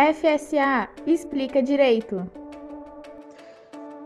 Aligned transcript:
FSA 0.00 0.88
explica 1.06 1.62
direito. 1.62 2.26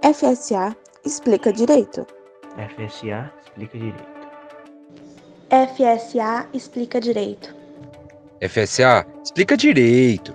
FSA 0.02 0.76
explica 1.04 1.52
direito. 1.52 2.04
FSA 2.56 3.32
explica 3.46 3.78
direito. 3.78 4.04
FSA 5.50 6.48
explica 6.52 7.00
direito. 7.00 7.54
FSA 8.42 9.06
explica 9.22 9.56
direito. 9.56 10.32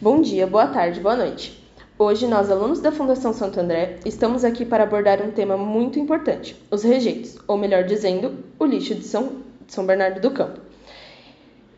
Bom 0.00 0.20
dia, 0.20 0.46
boa 0.46 0.68
tarde, 0.68 1.00
boa 1.00 1.16
noite. 1.16 1.68
Hoje, 1.98 2.28
nós, 2.28 2.48
alunos 2.48 2.80
da 2.80 2.92
Fundação 2.92 3.32
Santo 3.32 3.58
André, 3.58 3.98
estamos 4.06 4.44
aqui 4.44 4.64
para 4.64 4.84
abordar 4.84 5.20
um 5.20 5.32
tema 5.32 5.56
muito 5.56 5.98
importante: 5.98 6.56
os 6.70 6.84
rejeitos, 6.84 7.38
ou 7.48 7.58
melhor 7.58 7.82
dizendo, 7.82 8.38
o 8.56 8.64
lixo 8.64 8.94
de 8.94 9.02
São, 9.02 9.49
de 9.70 9.74
São 9.74 9.86
Bernardo 9.86 10.20
do 10.20 10.32
Campo. 10.32 10.60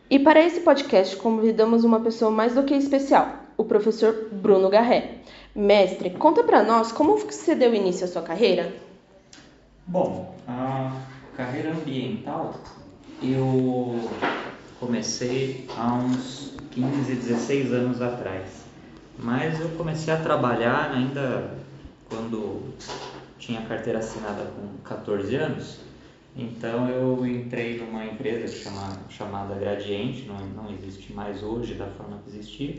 E 0.08 0.18
para 0.18 0.40
esse 0.40 0.60
podcast, 0.60 1.14
convidamos 1.16 1.84
uma 1.84 2.00
pessoa 2.00 2.30
mais 2.30 2.54
do 2.54 2.64
que 2.64 2.74
especial, 2.74 3.36
o 3.56 3.64
professor 3.64 4.28
Bruno 4.32 4.70
Garré. 4.70 5.18
Mestre, 5.54 6.10
conta 6.10 6.42
para 6.42 6.62
nós 6.62 6.90
como 6.90 7.18
você 7.18 7.54
deu 7.54 7.74
início 7.74 8.06
à 8.06 8.08
sua 8.08 8.22
carreira? 8.22 8.72
Bom, 9.86 10.34
a 10.48 10.96
carreira 11.36 11.70
ambiental 11.70 12.54
eu 13.22 14.00
comecei 14.80 15.66
há 15.76 15.92
uns 15.92 16.54
15, 16.70 17.14
16 17.14 17.72
anos 17.72 18.00
atrás. 18.00 18.62
Mas 19.18 19.60
eu 19.60 19.68
comecei 19.76 20.12
a 20.12 20.16
trabalhar 20.16 20.92
ainda 20.94 21.50
quando 22.08 22.72
tinha 23.38 23.60
carteira 23.62 23.98
assinada 23.98 24.44
com 24.56 24.82
14 24.82 25.36
anos. 25.36 25.91
Então 26.34 26.88
eu 26.88 27.26
entrei 27.26 27.78
numa 27.78 28.04
empresa 28.06 28.48
chama, 28.48 28.88
chamada 29.10 29.54
Gradiente, 29.54 30.26
não, 30.26 30.38
não 30.46 30.72
existe 30.72 31.12
mais 31.12 31.42
hoje 31.42 31.74
da 31.74 31.86
forma 31.86 32.18
que 32.24 32.30
existia, 32.30 32.76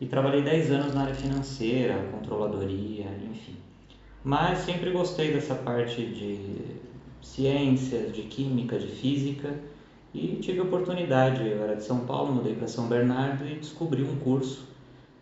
e 0.00 0.06
trabalhei 0.06 0.42
10 0.42 0.70
anos 0.70 0.94
na 0.94 1.02
área 1.02 1.14
financeira, 1.14 2.08
controladoria, 2.10 3.06
enfim. 3.30 3.56
Mas 4.24 4.60
sempre 4.60 4.90
gostei 4.90 5.32
dessa 5.32 5.54
parte 5.54 6.04
de 6.04 6.56
ciências, 7.20 8.14
de 8.14 8.22
química, 8.22 8.78
de 8.78 8.88
física 8.88 9.54
e 10.14 10.36
tive 10.36 10.60
a 10.60 10.62
oportunidade, 10.62 11.46
eu 11.46 11.62
era 11.62 11.76
de 11.76 11.84
São 11.84 12.00
Paulo, 12.00 12.32
mudei 12.32 12.54
para 12.54 12.66
São 12.66 12.88
Bernardo 12.88 13.46
e 13.46 13.56
descobri 13.56 14.02
um 14.02 14.16
curso 14.16 14.66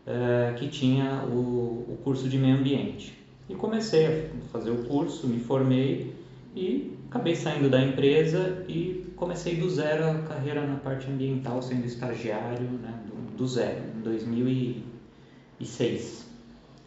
uh, 0.06 0.54
que 0.56 0.68
tinha 0.68 1.24
o, 1.24 1.84
o 1.88 1.98
curso 2.04 2.28
de 2.28 2.38
meio 2.38 2.56
ambiente. 2.56 3.18
E 3.48 3.54
comecei 3.54 4.06
a 4.06 4.48
fazer 4.52 4.70
o 4.70 4.84
curso, 4.84 5.26
me 5.26 5.40
formei 5.40 6.14
e 6.56 6.96
acabei 7.10 7.36
saindo 7.36 7.68
da 7.68 7.78
empresa 7.80 8.64
e 8.66 9.12
comecei 9.14 9.56
do 9.56 9.68
zero 9.68 10.08
a 10.08 10.14
carreira 10.22 10.66
na 10.66 10.76
parte 10.76 11.10
ambiental, 11.10 11.60
sendo 11.60 11.84
estagiário 11.84 12.70
né, 12.82 12.98
do, 13.06 13.36
do 13.36 13.46
zero, 13.46 13.82
em 13.94 14.00
2006. 14.00 16.24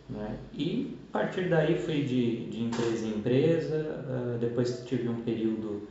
Né? 0.10 0.38
E 0.54 0.98
a 1.10 1.12
partir 1.20 1.50
daí 1.50 1.78
fui 1.78 2.04
de, 2.04 2.50
de 2.50 2.64
empresa 2.64 3.06
em 3.06 3.10
empresa, 3.10 4.04
uh, 4.10 4.40
depois 4.40 4.84
tive 4.88 5.08
um 5.08 5.22
período 5.22 5.88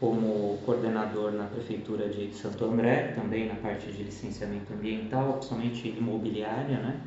como 0.00 0.56
coordenador 0.64 1.32
na 1.32 1.44
Prefeitura 1.44 2.08
de 2.08 2.32
Santo 2.32 2.64
André, 2.64 3.12
também 3.14 3.46
na 3.46 3.56
parte 3.56 3.92
de 3.92 4.02
licenciamento 4.02 4.72
ambiental, 4.72 5.34
principalmente 5.34 5.88
imobiliária, 5.88 6.78
né? 6.78 6.98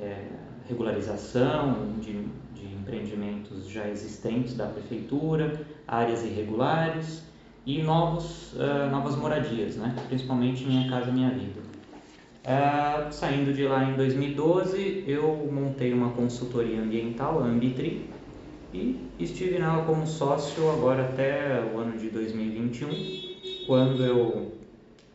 É, 0.00 0.24
regularização 0.68 1.94
de, 2.00 2.12
de 2.54 2.74
empreendimentos 2.74 3.68
já 3.68 3.88
existentes 3.88 4.54
da 4.54 4.66
Prefeitura, 4.66 5.60
áreas 5.86 6.22
irregulares 6.22 7.22
e 7.64 7.82
novos, 7.82 8.52
uh, 8.54 8.90
novas 8.90 9.16
moradias, 9.16 9.76
né? 9.76 9.94
principalmente 10.08 10.64
Minha 10.64 10.88
Casa 10.88 11.10
Minha 11.10 11.30
Vida. 11.30 11.60
Uh, 12.44 13.12
saindo 13.12 13.52
de 13.52 13.64
lá 13.64 13.84
em 13.84 13.94
2012, 13.94 15.04
eu 15.06 15.48
montei 15.52 15.92
uma 15.92 16.10
consultoria 16.10 16.80
ambiental, 16.80 17.42
a 17.42 17.44
Ambitri, 17.44 18.08
e 18.72 18.98
estive 19.18 19.58
nela 19.58 19.84
como 19.84 20.06
sócio 20.06 20.70
agora 20.70 21.04
até 21.04 21.62
o 21.74 21.78
ano 21.78 21.98
de 21.98 22.10
2021, 22.10 23.66
quando 23.66 24.04
eu 24.04 24.52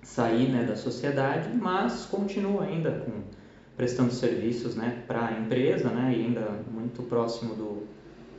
saí 0.03 0.47
né, 0.47 0.63
da 0.63 0.75
sociedade, 0.75 1.49
mas 1.55 2.05
continuo 2.05 2.61
ainda 2.61 2.91
com, 2.91 3.23
prestando 3.75 4.11
serviços 4.11 4.75
né, 4.75 5.03
para 5.07 5.27
a 5.27 5.31
empresa 5.31 5.89
né, 5.89 6.13
e 6.15 6.25
ainda 6.25 6.59
muito 6.71 7.01
próximo 7.03 7.55
do, 7.55 7.87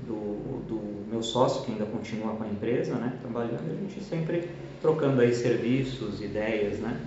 do, 0.06 0.62
do, 0.68 1.10
meu 1.10 1.22
sócio, 1.22 1.64
que 1.64 1.72
ainda 1.72 1.86
continua 1.86 2.34
com 2.34 2.44
a 2.44 2.48
empresa, 2.48 2.94
né, 2.94 3.18
trabalhando, 3.20 3.70
a 3.70 3.74
gente 3.74 4.02
sempre 4.02 4.48
trocando 4.80 5.20
aí 5.20 5.34
serviços, 5.34 6.22
ideias, 6.22 6.78
né. 6.78 7.00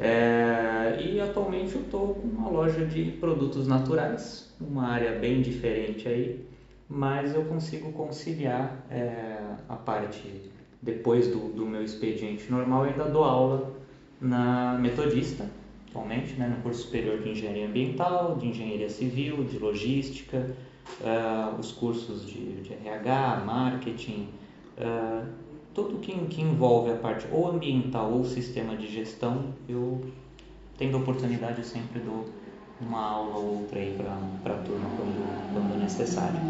É, 0.00 1.00
e 1.00 1.20
atualmente 1.20 1.74
eu 1.76 1.82
estou 1.82 2.14
com 2.14 2.26
uma 2.26 2.48
loja 2.48 2.84
de 2.84 3.12
produtos 3.12 3.68
naturais, 3.68 4.52
uma 4.60 4.88
área 4.88 5.12
bem 5.18 5.40
diferente 5.40 6.08
aí, 6.08 6.44
mas 6.88 7.34
eu 7.34 7.44
consigo 7.44 7.92
conciliar 7.92 8.84
é, 8.90 9.38
a 9.68 9.76
parte 9.76 10.50
depois 10.82 11.28
do, 11.28 11.48
do 11.48 11.64
meu 11.64 11.82
expediente 11.82 12.50
normal, 12.50 12.84
eu 12.84 12.90
ainda 12.90 13.04
dou 13.04 13.24
aula 13.24 13.72
na 14.20 14.76
Metodista, 14.78 15.48
atualmente, 15.94 16.34
né, 16.34 16.48
no 16.48 16.60
curso 16.60 16.82
superior 16.82 17.20
de 17.20 17.30
Engenharia 17.30 17.66
Ambiental, 17.66 18.36
de 18.36 18.48
Engenharia 18.48 18.90
Civil, 18.90 19.44
de 19.44 19.58
Logística, 19.60 20.50
uh, 21.00 21.58
os 21.58 21.70
cursos 21.70 22.26
de, 22.26 22.62
de 22.62 22.72
RH, 22.72 23.44
Marketing, 23.46 24.28
uh, 24.76 25.24
tudo 25.72 25.98
que, 26.00 26.12
que 26.26 26.42
envolve 26.42 26.90
a 26.90 26.96
parte 26.96 27.26
ou 27.30 27.48
ambiental 27.48 28.12
ou 28.12 28.24
sistema 28.24 28.76
de 28.76 28.88
gestão, 28.88 29.54
eu 29.68 30.00
tendo 30.76 30.98
oportunidade 30.98 31.58
eu 31.58 31.64
sempre 31.64 32.00
dou 32.00 32.24
uma 32.80 33.00
aula 33.00 33.36
ou 33.36 33.58
outra 33.60 33.78
aí 33.78 33.96
para 34.42 34.54
a 34.54 34.58
turma 34.58 34.88
quando, 34.96 35.52
quando 35.52 35.80
necessário. 35.80 36.40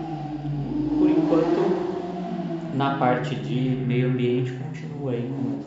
Por 0.98 1.10
enquanto, 1.10 2.74
na 2.74 2.96
parte 2.96 3.34
de 3.34 3.76
meio 3.76 4.08
ambiente, 4.08 4.52
continuo 4.52 5.10
aí 5.10 5.22
como, 5.22 5.64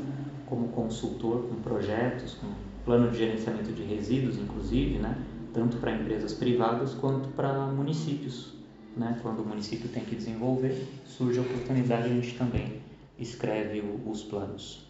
como 0.48 0.68
consultor 0.70 1.48
com 1.48 1.56
projetos, 1.62 2.34
com 2.36 2.48
plano 2.88 3.12
de 3.12 3.18
gerenciamento 3.18 3.74
de 3.74 3.84
resíduos, 3.84 4.38
inclusive, 4.38 4.98
né? 4.98 5.18
tanto 5.54 5.76
para 5.78 5.92
empresas 5.92 6.34
privadas 6.34 6.94
quanto 6.94 7.28
para 7.30 7.68
municípios. 7.68 8.54
Né? 8.96 9.20
Quando 9.22 9.42
o 9.42 9.46
município 9.46 9.90
tem 9.90 10.04
que 10.04 10.16
desenvolver, 10.16 10.88
surge 11.06 11.38
a 11.38 11.42
oportunidade, 11.42 12.06
a 12.06 12.14
gente 12.14 12.36
também 12.36 12.82
escreve 13.20 13.82
o, 13.82 14.10
os 14.10 14.24
planos. 14.24 14.88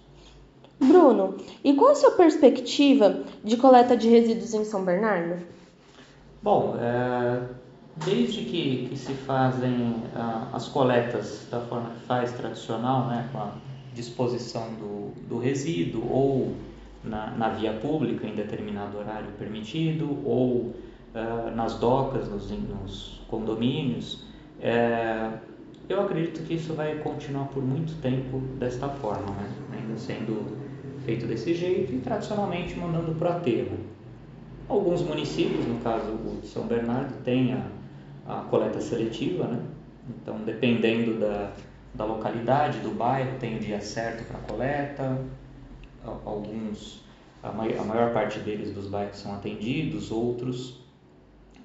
Bruno, 0.79 1.37
e 1.63 1.73
qual 1.73 1.91
a 1.91 1.95
sua 1.95 2.11
perspectiva 2.11 3.23
de 3.43 3.57
coleta 3.57 3.97
de 3.97 4.07
resíduos 4.07 4.53
em 4.53 4.63
São 4.63 4.85
Bernardo? 4.85 5.43
Bom, 6.43 6.77
é, 6.79 7.41
desde 8.05 8.43
que, 8.43 8.87
que, 8.89 8.95
se 8.95 9.13
fazem 9.13 9.95
ah, 10.15 10.49
as 10.53 10.67
coletas 10.67 11.47
da 11.49 11.61
forma 11.61 11.89
que 11.89 12.05
faz 12.05 12.31
tradicional, 12.33 13.07
né, 13.07 13.27
com 13.31 13.39
a 13.39 13.55
disposição 13.95 14.71
do, 14.75 15.11
do 15.27 15.39
resíduo 15.39 16.07
ou 16.07 16.53
na, 17.03 17.31
na, 17.31 17.49
via 17.49 17.73
pública 17.73 18.27
em 18.27 18.35
determinado 18.35 18.97
horário 18.97 19.29
permitido 19.37 20.19
ou 20.25 20.75
ah, 21.13 21.51
nas 21.55 21.75
docas, 21.75 22.29
nos, 22.29 22.51
nos 22.51 23.21
condomínios, 23.27 24.23
é, 24.61 25.31
eu 25.89 26.01
acredito 26.01 26.45
que 26.45 26.53
isso 26.53 26.73
vai 26.73 26.95
continuar 26.99 27.45
por 27.45 27.63
muito 27.63 27.99
tempo 28.01 28.39
desta 28.59 28.87
forma, 28.89 29.31
né, 29.33 29.49
ainda 29.73 29.97
sendo 29.97 30.57
feito 31.05 31.25
desse 31.25 31.53
jeito 31.53 31.93
e 31.93 31.99
tradicionalmente 31.99 32.77
mandando 32.77 33.15
para 33.15 33.31
o 33.31 33.37
aterro. 33.37 33.77
Alguns 34.69 35.01
municípios, 35.01 35.65
no 35.65 35.79
caso 35.79 36.11
o 36.11 36.39
de 36.41 36.47
São 36.47 36.67
Bernardo, 36.67 37.13
tem 37.23 37.53
a, 37.53 37.65
a 38.27 38.41
coleta 38.41 38.81
seletiva, 38.81 39.45
né? 39.45 39.59
Então, 40.09 40.37
dependendo 40.45 41.19
da, 41.19 41.51
da 41.95 42.05
localidade, 42.05 42.79
do 42.79 42.91
bairro, 42.91 43.39
tem 43.39 43.55
o 43.55 43.59
dia 43.59 43.79
certo 43.79 44.27
para 44.27 44.39
coleta. 44.39 45.17
Alguns, 46.25 47.03
a, 47.43 47.49
a, 47.49 47.83
maior 47.83 48.13
parte 48.13 48.39
deles 48.39 48.73
dos 48.73 48.87
bairros 48.87 49.17
são 49.17 49.33
atendidos, 49.33 50.11
outros 50.11 50.79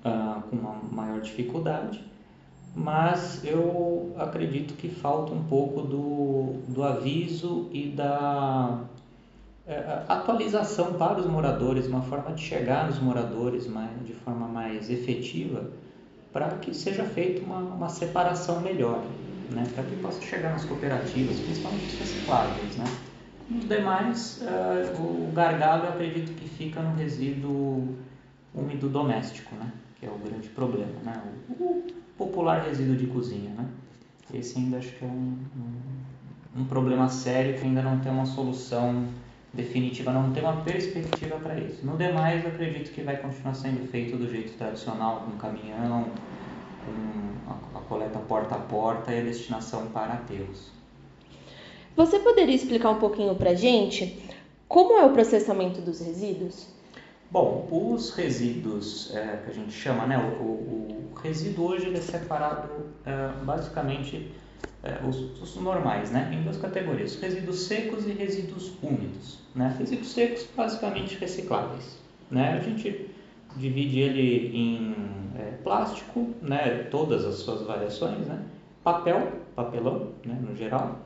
ah, 0.05 0.43
com 0.49 0.57
uma 0.57 0.75
maior 0.91 1.21
dificuldade. 1.21 2.03
Mas 2.75 3.45
eu 3.45 4.15
acredito 4.17 4.75
que 4.75 4.89
falta 4.89 5.33
um 5.33 5.45
pouco 5.45 5.83
do, 5.83 6.55
do 6.69 6.83
aviso 6.83 7.69
e 7.71 7.89
da 7.89 8.81
é, 9.67 10.03
atualização 10.09 10.95
para 10.95 11.21
os 11.21 11.27
moradores, 11.27 11.87
uma 11.87 12.03
forma 12.03 12.33
de 12.33 12.43
chegar 12.43 12.87
nos 12.87 12.99
moradores 12.99 13.67
mais, 13.67 13.91
de 14.07 14.15
forma 14.15 14.49
mais 14.49 14.91
efetiva, 14.91 15.71
para 16.33 16.49
que 16.57 16.75
seja 16.75 17.05
feita 17.05 17.43
uma, 17.45 17.59
uma 17.59 17.89
separação 17.91 18.61
melhor, 18.61 19.05
né? 19.51 19.65
para 19.75 19.85
que 19.85 19.95
possa 19.97 20.23
chegar 20.23 20.51
nas 20.53 20.65
cooperativas, 20.65 21.39
principalmente 21.41 21.87
os 21.87 21.99
recicláveis. 21.99 22.77
Né? 22.77 22.85
Nos 23.53 23.69
demais, 23.69 24.43
uh, 24.43 25.03
o 25.03 25.33
gargalo 25.33 25.85
eu 25.85 25.91
acredito 25.91 26.35
que 26.35 26.49
fica 26.49 26.81
no 26.81 26.97
resíduo 26.97 27.97
úmido 28.55 28.89
doméstico, 28.89 29.55
né? 29.57 29.71
que 29.99 30.07
é 30.07 30.11
o 30.11 30.19
grande 30.19 30.49
problema, 30.49 30.93
né? 31.05 31.23
o, 31.49 31.63
o 31.63 31.85
popular 32.17 32.63
resíduo 32.63 32.97
de 32.97 33.07
cozinha. 33.07 33.51
Né? 33.51 33.67
Esse 34.35 34.59
ainda 34.59 34.79
acho 34.79 34.91
que 34.93 35.05
é 35.05 35.09
um, 35.09 35.37
um 35.57 36.03
um 36.55 36.65
problema 36.65 37.09
sério 37.09 37.59
que 37.59 37.65
ainda 37.65 37.83
não 37.83 37.99
tem 37.99 38.13
uma 38.13 38.27
solução 38.27 39.07
definitiva, 39.53 40.13
não 40.13 40.33
tem 40.33 40.43
uma 40.43 40.63
perspectiva 40.63 41.37
para 41.37 41.59
isso. 41.59 41.85
No 41.85 41.97
demais, 41.97 42.45
eu 42.45 42.51
acredito 42.51 42.93
que 42.93 43.03
vai 43.03 43.17
continuar 43.17 43.55
sendo 43.55 43.87
feito 43.91 44.17
do 44.17 44.29
jeito 44.31 44.57
tradicional, 44.57 45.21
com 45.21 45.37
caminhão, 45.39 46.07
com 46.85 47.51
a, 47.51 47.79
a 47.79 47.83
coleta 47.83 48.19
porta 48.19 48.55
a 48.55 48.59
porta 48.59 49.13
e 49.13 49.21
a 49.21 49.23
destinação 49.23 49.87
para 49.89 50.15
aterros. 50.15 50.71
Você 51.97 52.19
poderia 52.19 52.55
explicar 52.55 52.91
um 52.91 52.99
pouquinho 52.99 53.35
para 53.35 53.51
a 53.51 53.55
gente 53.55 54.23
como 54.67 54.95
é 54.95 55.05
o 55.05 55.13
processamento 55.13 55.83
dos 55.83 56.01
resíduos? 56.01 56.67
Bom, 57.31 57.69
os 57.71 58.11
resíduos 58.15 59.15
é, 59.15 59.43
que 59.45 59.51
a 59.51 59.55
gente 59.55 59.73
chama, 59.73 60.07
né, 60.07 60.17
o, 60.19 60.43
o, 60.43 61.11
o 61.13 61.19
resíduo 61.21 61.69
hoje 61.69 61.87
ele 61.87 61.99
é 61.99 62.01
separado 62.01 62.69
é, 63.05 63.45
basicamente 63.45 64.31
é, 64.83 65.07
os, 65.07 65.41
os, 65.41 65.57
normais, 65.57 66.11
né, 66.11 66.31
em 66.33 66.43
duas 66.43 66.57
categorias, 66.57 67.17
resíduos 67.17 67.61
secos 67.61 68.07
e 68.07 68.13
resíduos 68.13 68.73
úmidos. 68.83 69.39
Né? 69.55 69.75
Resíduos 69.79 70.13
secos 70.13 70.47
basicamente 70.57 71.17
recicláveis. 71.17 71.99
Né? 72.31 72.55
A 72.55 72.61
gente 72.61 73.11
divide 73.57 74.01
ele 74.01 74.57
em 74.57 74.97
é, 75.39 75.51
plástico, 75.63 76.31
né, 76.41 76.87
todas 76.91 77.25
as 77.27 77.37
suas 77.37 77.63
variações, 77.63 78.27
né, 78.27 78.43
papel, 78.83 79.33
papelão, 79.55 80.09
né, 80.25 80.39
no 80.41 80.57
geral, 80.57 80.99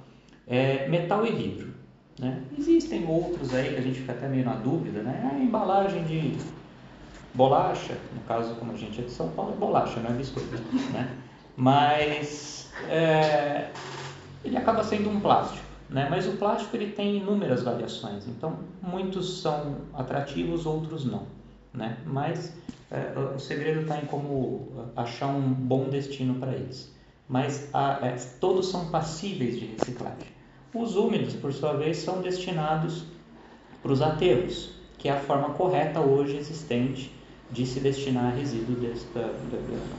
é, 0.47 0.89
metal 0.89 1.27
e 1.27 1.33
vidro. 1.33 1.75
Né? 2.19 2.43
Existem 2.59 3.07
outros 3.07 3.53
aí 3.55 3.75
que 3.75 3.77
a 3.77 3.83
gente 3.83 4.01
fica 4.01 4.13
até 4.13 4.29
meio 4.29 4.45
na 4.45 4.55
dúvida, 4.55 5.03
né? 5.03 5.31
A 5.31 5.39
embalagem 5.39 6.03
de 6.05 6.39
bolacha, 7.35 7.99
no 8.15 8.23
caso 8.23 8.55
como 8.55 8.73
a 8.73 8.77
gente 8.77 9.01
é 9.01 9.05
de 9.05 9.11
São 9.11 9.29
Paulo, 9.31 9.53
é 9.53 9.57
bolacha, 9.57 10.01
não 10.01 10.11
é 10.11 10.15
biscoito, 10.15 10.57
né? 10.93 11.15
Mas 11.57 12.73
é, 12.89 13.71
ele 14.43 14.57
acaba 14.57 14.83
sendo 14.83 15.11
um 15.11 15.21
plástico, 15.21 15.65
né? 15.91 16.09
Mas 16.09 16.27
o 16.27 16.33
plástico 16.33 16.75
ele 16.77 16.93
tem 16.93 17.19
inúmeras 17.19 17.63
variações, 17.63 18.27
então 18.27 18.61
muitos 18.81 19.43
são 19.43 19.77
atrativos, 19.93 20.65
outros 20.65 21.05
não, 21.05 21.25
né? 21.75 21.99
Mas 22.07 22.57
é, 22.91 23.13
o 23.19 23.39
segredo 23.39 23.83
está 23.83 23.99
em 23.99 24.07
como 24.07 24.89
achar 24.97 25.27
um 25.27 25.43
bom 25.53 25.91
destino 25.91 26.37
para 26.37 26.53
eles. 26.53 26.95
Mas 27.29 27.69
a, 27.75 27.99
é, 28.03 28.17
todos 28.41 28.69
são 28.69 28.89
passíveis 28.91 29.59
de 29.59 29.67
reciclagem. 29.67 30.36
Os 30.79 30.95
úmidos, 30.95 31.33
por 31.33 31.55
sua 31.55 31.73
vez, 31.73 31.97
são 31.97 32.21
destinados 32.21 33.05
para 33.83 33.93
os 33.93 34.03
aterros, 34.03 34.75
que 34.99 35.09
é 35.09 35.13
a 35.13 35.19
forma 35.21 35.55
correta 35.55 36.01
hoje 36.01 36.37
existente 36.37 37.11
de 37.51 37.65
se 37.65 37.81
destinar 37.81 38.27
a 38.27 38.37
resíduo 38.37 38.77
desta, 38.77 39.33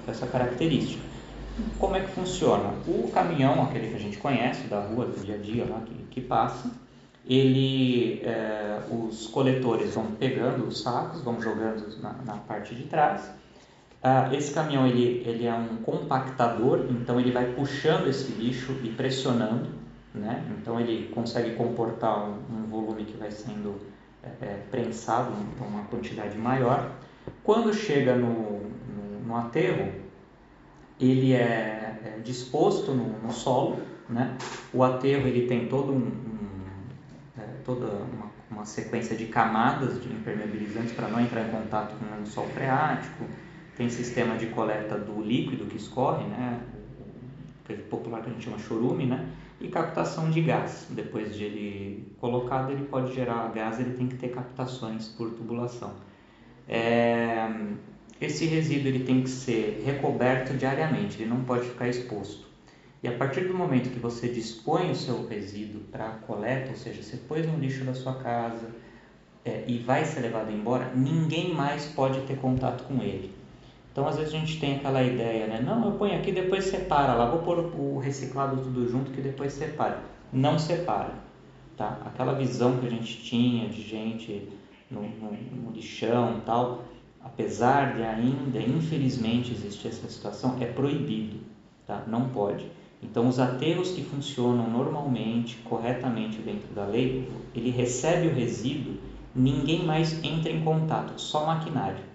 dessa 0.05 0.27
característica. 0.27 1.01
Como 1.79 1.95
é 1.95 2.01
que 2.01 2.11
funciona? 2.11 2.75
O 2.87 3.09
caminhão, 3.11 3.63
aquele 3.63 3.87
que 3.87 3.95
a 3.95 3.99
gente 3.99 4.17
conhece 4.17 4.67
da 4.67 4.79
rua, 4.79 5.05
do 5.05 5.19
dia 5.25 5.33
a 5.33 5.37
dia 5.39 5.65
lá 5.65 5.81
que, 5.81 5.95
que 6.11 6.21
passa, 6.21 6.69
ele, 7.27 8.21
é, 8.23 8.79
os 8.91 9.25
coletores 9.27 9.95
vão 9.95 10.11
pegando 10.11 10.67
os 10.67 10.81
sacos, 10.81 11.21
vão 11.21 11.41
jogando 11.41 11.99
na, 12.03 12.13
na 12.23 12.33
parte 12.33 12.75
de 12.75 12.83
trás. 12.83 13.27
Ah, 14.03 14.29
esse 14.31 14.53
caminhão 14.53 14.85
ele, 14.85 15.23
ele 15.25 15.47
é 15.47 15.53
um 15.55 15.77
compactador, 15.77 16.85
então 16.91 17.19
ele 17.19 17.31
vai 17.31 17.51
puxando 17.53 18.07
esse 18.07 18.31
lixo 18.33 18.73
e 18.83 18.89
pressionando 18.89 19.86
né? 20.13 20.43
Então 20.59 20.79
ele 20.79 21.09
consegue 21.13 21.55
comportar 21.55 22.29
um, 22.29 22.39
um 22.51 22.65
volume 22.67 23.05
que 23.05 23.17
vai 23.17 23.31
sendo 23.31 23.75
é, 24.23 24.45
é, 24.45 24.63
prensado, 24.69 25.31
uma 25.59 25.83
quantidade 25.85 26.37
maior. 26.37 26.91
Quando 27.43 27.73
chega 27.73 28.15
no, 28.15 28.61
no, 28.61 29.19
no 29.25 29.35
aterro, 29.35 29.91
ele 30.99 31.33
é, 31.33 31.99
é 32.03 32.19
disposto 32.23 32.91
no, 32.91 33.19
no, 33.19 33.31
solo, 33.31 33.77
né? 34.09 34.35
O 34.73 34.83
aterro 34.83 35.27
ele 35.27 35.47
tem 35.47 35.67
todo 35.67 35.93
um, 35.93 35.97
um 35.97 36.39
é, 37.37 37.43
toda 37.63 37.85
uma, 37.85 38.31
uma, 38.49 38.65
sequência 38.65 39.15
de 39.15 39.27
camadas 39.27 40.01
de 40.01 40.09
impermeabilizantes 40.09 40.93
para 40.93 41.07
não 41.07 41.21
entrar 41.21 41.47
em 41.47 41.51
contato 41.51 41.95
com 41.97 42.23
o 42.23 42.25
sol 42.25 42.47
freático. 42.47 43.25
Tem 43.75 43.89
sistema 43.89 44.35
de 44.37 44.47
coleta 44.47 44.97
do 44.97 45.21
líquido 45.21 45.65
que 45.65 45.77
escorre, 45.77 46.25
né? 46.25 46.59
O 47.69 47.73
popular 47.89 48.21
que 48.21 48.29
a 48.29 48.33
gente 48.33 48.45
chama 48.45 48.57
chorume, 48.57 49.05
né? 49.05 49.29
E 49.59 49.67
captação 49.67 50.29
de 50.29 50.41
gás. 50.41 50.87
Depois 50.89 51.35
de 51.35 51.43
ele 51.43 52.15
colocado, 52.19 52.71
ele 52.71 52.85
pode 52.85 53.13
gerar 53.13 53.51
gás, 53.53 53.79
ele 53.79 53.93
tem 53.93 54.07
que 54.07 54.15
ter 54.15 54.29
captações 54.29 55.07
por 55.07 55.31
tubulação. 55.31 55.93
É, 56.67 57.49
esse 58.19 58.45
resíduo 58.45 58.87
ele 58.87 59.03
tem 59.03 59.21
que 59.21 59.29
ser 59.29 59.83
recoberto 59.85 60.53
diariamente, 60.53 61.21
ele 61.21 61.29
não 61.29 61.43
pode 61.43 61.67
ficar 61.67 61.87
exposto. 61.87 62.47
E 63.01 63.07
a 63.07 63.11
partir 63.15 63.41
do 63.41 63.53
momento 63.53 63.91
que 63.91 63.99
você 63.99 64.27
dispõe 64.27 64.89
o 64.89 64.95
seu 64.95 65.27
resíduo 65.27 65.81
para 65.91 66.09
coleta, 66.25 66.71
ou 66.71 66.75
seja, 66.75 67.01
você 67.01 67.17
pôs 67.17 67.45
no 67.45 67.57
lixo 67.57 67.83
da 67.83 67.93
sua 67.93 68.15
casa 68.15 68.67
é, 69.45 69.63
e 69.67 69.77
vai 69.77 70.03
ser 70.03 70.21
levado 70.21 70.51
embora, 70.51 70.91
ninguém 70.95 71.53
mais 71.53 71.85
pode 71.85 72.21
ter 72.21 72.37
contato 72.37 72.83
com 72.85 73.03
ele. 73.03 73.36
Então, 73.97 74.07
às 74.07 74.15
vezes 74.15 74.31
a 74.31 74.37
gente 74.37 74.59
tem 74.59 74.75
aquela 74.75 75.01
ideia, 75.01 75.47
né? 75.47 75.59
Não, 75.59 75.83
eu 75.83 75.97
ponho 75.97 76.15
aqui, 76.19 76.31
depois 76.31 76.65
separa 76.65 77.15
lá, 77.15 77.25
vou 77.31 77.41
pôr 77.41 77.57
o 77.57 77.97
reciclado 77.97 78.61
tudo 78.61 78.87
junto 78.87 79.11
que 79.11 79.19
depois 79.19 79.53
separa. 79.53 80.03
Não 80.31 80.59
separa, 80.59 81.15
tá? 81.75 81.97
Aquela 82.05 82.35
visão 82.35 82.77
que 82.77 82.85
a 82.85 82.89
gente 82.91 83.17
tinha 83.17 83.67
de 83.67 83.81
gente 83.81 84.47
no, 84.91 85.01
no, 85.01 85.31
no 85.31 85.71
lixão 85.71 86.35
e 86.35 86.41
tal, 86.41 86.83
apesar 87.19 87.95
de 87.95 88.03
ainda, 88.03 88.61
infelizmente, 88.61 89.51
existir 89.51 89.87
essa 89.87 90.07
situação, 90.07 90.55
é 90.59 90.67
proibido, 90.67 91.39
tá? 91.87 92.03
Não 92.05 92.29
pode. 92.29 92.67
Então, 93.01 93.27
os 93.27 93.39
aterros 93.39 93.89
que 93.89 94.03
funcionam 94.03 94.69
normalmente, 94.69 95.57
corretamente 95.63 96.39
dentro 96.39 96.71
da 96.71 96.85
lei, 96.85 97.27
ele 97.51 97.71
recebe 97.71 98.27
o 98.27 98.31
resíduo, 98.31 98.93
ninguém 99.33 99.83
mais 99.83 100.23
entra 100.23 100.51
em 100.51 100.59
contato, 100.59 101.19
só 101.19 101.43
maquinário. 101.43 102.05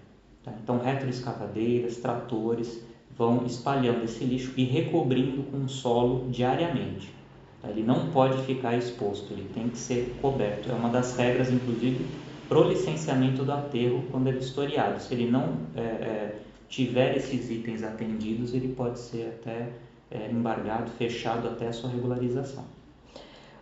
Tá? 0.44 0.52
Então, 0.62 0.78
retroescavadeiras, 0.78 1.96
tratores 1.96 2.82
vão 3.16 3.44
espalhando 3.46 4.04
esse 4.04 4.24
lixo 4.24 4.52
e 4.56 4.64
recobrindo 4.64 5.42
com 5.44 5.68
solo 5.68 6.28
diariamente. 6.30 7.12
Tá? 7.60 7.68
Ele 7.68 7.82
não 7.82 8.10
pode 8.10 8.42
ficar 8.42 8.76
exposto, 8.76 9.32
ele 9.32 9.48
tem 9.54 9.68
que 9.68 9.78
ser 9.78 10.16
coberto. 10.20 10.70
É 10.70 10.74
uma 10.74 10.88
das 10.88 11.16
regras, 11.16 11.50
inclusive, 11.50 12.06
para 12.48 12.58
o 12.58 12.68
licenciamento 12.68 13.44
do 13.44 13.52
aterro 13.52 14.04
quando 14.10 14.28
é 14.28 14.32
vistoriado. 14.32 15.00
Se 15.00 15.14
ele 15.14 15.30
não 15.30 15.56
é, 15.76 15.80
é, 15.80 16.38
tiver 16.68 17.16
esses 17.16 17.50
itens 17.50 17.82
atendidos, 17.82 18.52
ele 18.52 18.74
pode 18.74 18.98
ser 18.98 19.38
até 19.40 19.68
é, 20.10 20.30
embargado, 20.30 20.90
fechado 20.92 21.48
até 21.48 21.68
a 21.68 21.72
sua 21.72 21.90
regularização. 21.90 22.64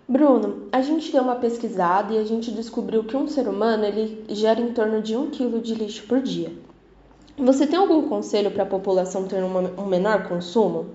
Bruno, 0.08 0.66
a 0.72 0.82
gente 0.82 1.12
deu 1.12 1.22
uma 1.22 1.36
pesquisada 1.36 2.12
e 2.12 2.18
a 2.18 2.24
gente 2.24 2.50
descobriu 2.50 3.04
que 3.04 3.16
um 3.16 3.28
ser 3.28 3.46
humano 3.46 3.84
ele 3.84 4.24
gera 4.30 4.60
em 4.60 4.72
torno 4.72 5.00
de 5.00 5.16
um 5.16 5.30
quilo 5.30 5.60
de 5.60 5.72
lixo 5.72 6.04
por 6.08 6.20
dia. 6.20 6.50
Você 7.40 7.66
tem 7.66 7.78
algum 7.78 8.06
conselho 8.06 8.50
para 8.50 8.64
a 8.64 8.66
população 8.66 9.26
ter 9.26 9.42
uma, 9.42 9.60
um 9.60 9.86
menor 9.86 10.28
consumo? 10.28 10.90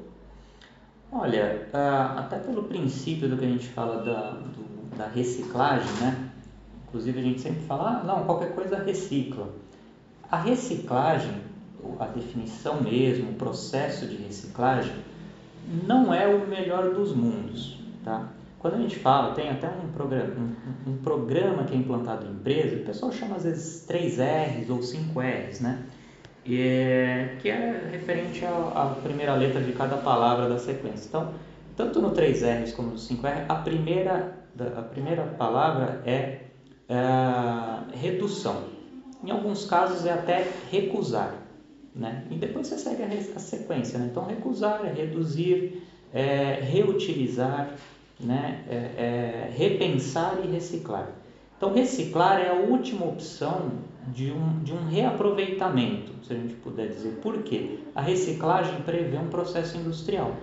Olha, 1.12 1.68
uh, 1.74 2.20
até 2.20 2.38
pelo 2.38 2.64
princípio 2.64 3.28
do 3.28 3.36
que 3.36 3.46
a 3.46 3.48
gente 3.48 3.68
fala 3.70 4.04
da, 4.04 4.32
do, 4.32 4.96
da 4.96 5.08
reciclagem, 5.08 5.92
né? 6.02 6.30
Inclusive 6.88 7.20
a 7.20 7.24
gente 7.24 7.42
sempre 7.42 7.62
fala, 7.62 8.00
ah, 8.00 8.04
não, 8.04 8.26
qualquer 8.26 8.54
coisa 8.54 8.78
recicla. 8.78 9.50
A 10.32 10.38
reciclagem, 10.38 11.34
a 12.00 12.06
definição 12.06 12.80
mesmo, 12.80 13.32
o 13.32 13.34
processo 13.34 14.06
de 14.06 14.16
reciclagem, 14.16 14.94
não 15.88 16.14
é 16.14 16.28
o 16.28 16.48
melhor 16.48 16.94
dos 16.94 17.16
mundos, 17.16 17.80
tá? 18.04 18.30
Quando 18.60 18.76
a 18.76 18.78
gente 18.78 19.00
fala, 19.00 19.34
tem 19.34 19.50
até 19.50 19.68
um 19.68 19.92
programa, 19.92 20.34
um, 20.88 20.92
um 20.92 20.98
programa 20.98 21.64
que 21.64 21.74
é 21.74 21.78
implantado 21.78 22.26
em 22.26 22.32
empresa, 22.32 22.76
o 22.76 22.86
pessoal 22.86 23.12
chama 23.12 23.36
às 23.36 23.44
vezes 23.44 23.84
3 23.86 24.18
R's 24.20 24.70
ou 24.70 24.82
5 24.84 25.20
R's, 25.20 25.60
né? 25.60 25.84
É, 26.48 27.38
que 27.42 27.50
é 27.50 27.90
referente 27.92 28.46
à 28.46 28.96
primeira 29.02 29.34
letra 29.36 29.62
de 29.62 29.72
cada 29.72 29.98
palavra 29.98 30.48
da 30.48 30.60
sequência. 30.60 31.08
Então, 31.08 31.34
tanto 31.76 32.02
no 32.02 32.12
3Rs 32.12 32.74
como 32.74 32.90
no 32.90 32.96
5R, 32.96 33.46
a 33.50 33.56
primeira, 33.56 34.38
a 34.78 34.82
primeira 34.84 35.24
palavra 35.24 36.02
é, 36.06 36.42
é 36.88 37.98
redução. 37.98 38.64
Em 39.24 39.32
alguns 39.32 39.66
casos 39.66 40.06
é 40.06 40.14
até 40.14 40.48
recusar. 40.72 41.34
Né? 41.96 42.26
E 42.30 42.36
depois 42.36 42.68
você 42.68 42.78
segue 42.78 43.02
a, 43.04 43.08
a 43.08 43.40
sequência. 43.40 43.98
Né? 43.98 44.10
Então, 44.12 44.26
recusar 44.26 44.86
é 44.86 44.92
reduzir, 44.92 45.82
é, 46.14 46.60
reutilizar, 46.62 47.72
né? 48.20 48.64
É, 48.70 48.76
é, 48.76 49.52
repensar 49.56 50.40
e 50.44 50.48
reciclar. 50.48 51.10
Então, 51.58 51.74
reciclar 51.74 52.40
é 52.40 52.50
a 52.50 52.54
última 52.54 53.06
opção 53.06 53.72
de 54.08 54.32
um, 54.32 54.64
de 54.64 54.74
um 54.74 54.88
reaproveitamento, 54.88 56.14
se 56.26 56.34
a 56.34 56.36
gente 56.36 56.54
puder 56.56 56.88
dizer. 56.88 57.20
Por 57.22 57.44
quê? 57.44 57.80
A 57.94 58.02
reciclagem 58.02 58.82
prevê 58.82 59.18
um 59.18 59.28
processo 59.28 59.78
industrial. 59.78 60.36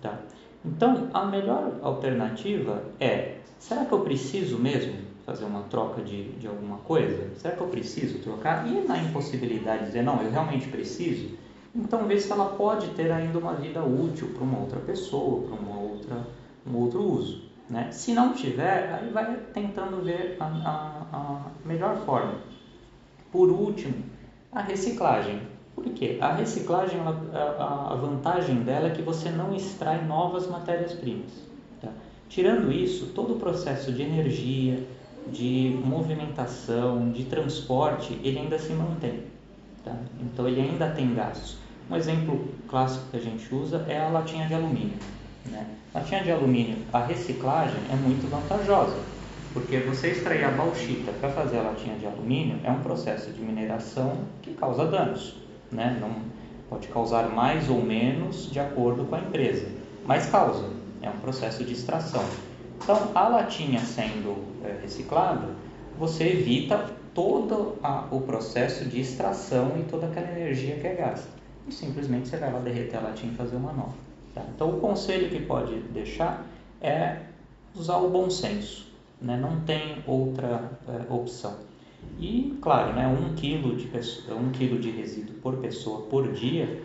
Tá? 0.00 0.18
Então, 0.64 1.08
a 1.12 1.24
melhor 1.26 1.78
alternativa 1.82 2.82
é: 2.98 3.38
será 3.58 3.84
que 3.84 3.92
eu 3.92 4.00
preciso 4.00 4.58
mesmo 4.58 4.94
fazer 5.24 5.44
uma 5.44 5.62
troca 5.62 6.02
de, 6.02 6.32
de 6.32 6.46
alguma 6.46 6.78
coisa? 6.78 7.30
Será 7.36 7.54
que 7.54 7.60
eu 7.60 7.68
preciso 7.68 8.18
trocar? 8.18 8.66
E 8.66 8.86
na 8.86 8.98
impossibilidade 8.98 9.80
de 9.80 9.86
dizer, 9.86 10.02
não, 10.02 10.20
eu 10.22 10.30
realmente 10.30 10.68
preciso, 10.68 11.30
então 11.74 12.06
vê 12.06 12.18
se 12.18 12.30
ela 12.32 12.46
pode 12.56 12.88
ter 12.90 13.12
ainda 13.12 13.38
uma 13.38 13.54
vida 13.54 13.82
útil 13.82 14.28
para 14.34 14.42
uma 14.42 14.58
outra 14.58 14.80
pessoa, 14.80 15.46
para 15.46 15.54
uma 15.54 15.78
outra, 15.78 16.26
um 16.66 16.76
outro 16.76 17.00
uso. 17.02 17.50
Né? 17.68 17.92
Se 17.92 18.12
não 18.12 18.34
tiver, 18.34 18.92
aí 18.92 19.10
vai 19.10 19.36
tentando 19.54 20.02
ver 20.02 20.36
a, 20.40 20.44
a, 20.44 21.16
a 21.16 21.42
melhor 21.64 21.96
forma. 22.04 22.34
Por 23.32 23.48
último, 23.50 23.94
a 24.52 24.62
reciclagem. 24.62 25.40
Por 25.74 25.84
quê? 25.84 26.18
A 26.20 26.34
reciclagem, 26.34 27.00
a, 27.00 27.92
a 27.92 27.94
vantagem 27.94 28.62
dela 28.62 28.88
é 28.88 28.90
que 28.90 29.02
você 29.02 29.30
não 29.30 29.54
extrai 29.54 30.04
novas 30.04 30.46
matérias-primas. 30.48 31.30
Tá? 31.80 31.88
Tirando 32.28 32.72
isso, 32.72 33.06
todo 33.14 33.34
o 33.34 33.38
processo 33.38 33.92
de 33.92 34.02
energia, 34.02 34.84
de 35.28 35.78
movimentação, 35.84 37.10
de 37.12 37.24
transporte, 37.24 38.18
ele 38.22 38.40
ainda 38.40 38.58
se 38.58 38.72
mantém. 38.72 39.22
Tá? 39.84 39.94
Então 40.20 40.48
ele 40.48 40.60
ainda 40.60 40.90
tem 40.90 41.14
gastos. 41.14 41.56
Um 41.90 41.96
exemplo 41.96 42.48
clássico 42.68 43.06
que 43.10 43.16
a 43.16 43.20
gente 43.20 43.52
usa 43.54 43.84
é 43.88 44.00
a 44.00 44.08
latinha 44.08 44.46
de 44.46 44.54
alumínio. 44.54 44.98
Né? 45.46 45.66
Latinha 45.94 46.22
de 46.22 46.30
alumínio, 46.30 46.78
a 46.92 47.04
reciclagem 47.04 47.80
é 47.90 47.96
muito 47.96 48.28
vantajosa, 48.30 48.96
porque 49.52 49.78
você 49.78 50.08
extrair 50.08 50.44
a 50.44 50.50
bauxita 50.50 51.12
para 51.12 51.28
fazer 51.30 51.58
a 51.58 51.62
latinha 51.62 51.96
de 51.96 52.06
alumínio 52.06 52.58
é 52.62 52.70
um 52.70 52.80
processo 52.80 53.32
de 53.32 53.40
mineração 53.40 54.18
que 54.42 54.54
causa 54.54 54.86
danos. 54.86 55.36
Né? 55.72 55.98
Não 56.00 56.14
pode 56.68 56.88
causar 56.88 57.28
mais 57.28 57.68
ou 57.68 57.82
menos 57.82 58.50
de 58.50 58.60
acordo 58.60 59.04
com 59.04 59.16
a 59.16 59.20
empresa, 59.20 59.66
mas 60.06 60.26
causa. 60.26 60.68
É 61.02 61.08
um 61.08 61.18
processo 61.18 61.64
de 61.64 61.72
extração. 61.72 62.24
Então, 62.82 63.10
a 63.14 63.28
latinha 63.28 63.80
sendo 63.80 64.44
é, 64.64 64.78
reciclada, 64.82 65.48
você 65.98 66.24
evita 66.24 66.90
todo 67.14 67.76
a, 67.82 68.06
o 68.10 68.20
processo 68.20 68.84
de 68.84 69.00
extração 69.00 69.72
e 69.78 69.82
toda 69.90 70.06
aquela 70.06 70.30
energia 70.30 70.76
que 70.76 70.86
é 70.86 70.94
gasta. 70.94 71.28
E 71.66 71.72
simplesmente 71.72 72.28
você 72.28 72.36
vai 72.36 72.52
lá 72.52 72.58
derreter 72.60 72.96
a 72.98 73.00
latinha 73.00 73.32
e 73.32 73.36
fazer 73.36 73.56
uma 73.56 73.72
nova. 73.72 73.94
Tá? 74.34 74.42
Então, 74.54 74.70
o 74.70 74.80
conselho 74.80 75.28
que 75.28 75.40
pode 75.40 75.74
deixar 75.92 76.46
é 76.80 77.16
usar 77.74 77.96
o 77.96 78.08
bom 78.08 78.30
senso. 78.30 78.89
Né? 79.20 79.36
Não 79.36 79.60
tem 79.60 80.02
outra 80.06 80.70
é, 80.88 81.12
opção. 81.12 81.54
E, 82.18 82.58
claro, 82.60 82.94
né, 82.94 83.06
um, 83.06 83.34
quilo 83.34 83.76
de, 83.76 83.90
um 84.32 84.50
quilo 84.50 84.78
de 84.78 84.90
resíduo 84.90 85.36
por 85.36 85.56
pessoa 85.58 86.02
por 86.02 86.32
dia 86.32 86.82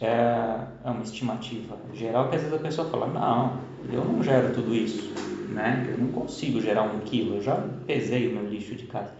é, 0.00 0.58
é 0.84 0.90
uma 0.90 1.02
estimativa 1.02 1.76
geral 1.94 2.28
que 2.28 2.36
às 2.36 2.42
vezes 2.42 2.56
a 2.56 2.62
pessoa 2.62 2.88
fala, 2.88 3.06
não, 3.06 3.60
eu 3.92 4.04
não 4.04 4.22
gero 4.22 4.52
tudo 4.52 4.74
isso, 4.74 5.12
né? 5.48 5.86
eu 5.88 5.98
não 5.98 6.12
consigo 6.12 6.60
gerar 6.60 6.82
um 6.82 7.00
quilo, 7.00 7.36
eu 7.36 7.42
já 7.42 7.56
pesei 7.86 8.28
o 8.28 8.32
meu 8.32 8.48
lixo 8.48 8.74
de 8.74 8.86
casa. 8.86 9.12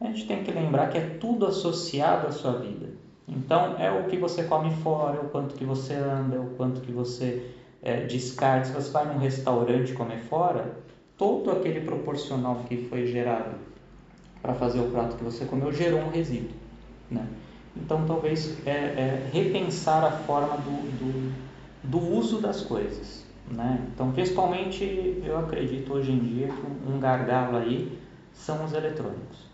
A 0.00 0.06
gente 0.06 0.26
tem 0.26 0.42
que 0.42 0.50
lembrar 0.50 0.88
que 0.88 0.98
é 0.98 1.16
tudo 1.20 1.46
associado 1.46 2.26
à 2.26 2.32
sua 2.32 2.58
vida. 2.58 2.88
Então, 3.26 3.76
é 3.78 3.90
o 3.90 4.04
que 4.04 4.18
você 4.18 4.44
come 4.44 4.70
fora, 4.70 5.16
é 5.16 5.20
o 5.20 5.28
quanto 5.30 5.54
que 5.54 5.64
você 5.64 5.94
anda, 5.94 6.36
é 6.36 6.38
o 6.38 6.50
quanto 6.56 6.82
que 6.82 6.92
você 6.92 7.50
é, 7.82 8.04
descarta. 8.04 8.66
Se 8.66 8.72
você 8.72 8.90
vai 8.90 9.06
num 9.06 9.18
restaurante 9.18 9.94
comer 9.94 10.18
fora, 10.18 10.76
todo 11.16 11.50
aquele 11.50 11.80
proporcional 11.80 12.64
que 12.68 12.76
foi 12.88 13.06
gerado 13.06 13.54
para 14.42 14.54
fazer 14.54 14.80
o 14.80 14.90
prato 14.90 15.16
que 15.16 15.24
você 15.24 15.44
comeu 15.44 15.72
gerou 15.72 16.00
um 16.00 16.10
resíduo. 16.10 16.50
Né? 17.10 17.26
Então, 17.76 18.04
talvez 18.06 18.54
é, 18.66 18.70
é, 18.70 19.30
repensar 19.32 20.04
a 20.04 20.10
forma 20.10 20.56
do, 20.58 20.90
do, 20.98 21.32
do, 21.82 21.98
uso 21.98 22.40
das 22.40 22.60
coisas. 22.60 23.24
Né? 23.50 23.80
Então, 23.92 24.12
principalmente, 24.12 25.22
eu 25.24 25.38
acredito 25.38 25.92
hoje 25.92 26.12
em 26.12 26.18
dia 26.18 26.48
que 26.48 26.90
um 26.90 26.98
gargalo 26.98 27.56
aí 27.56 27.98
são 28.32 28.64
os 28.64 28.72
eletrônicos. 28.72 29.44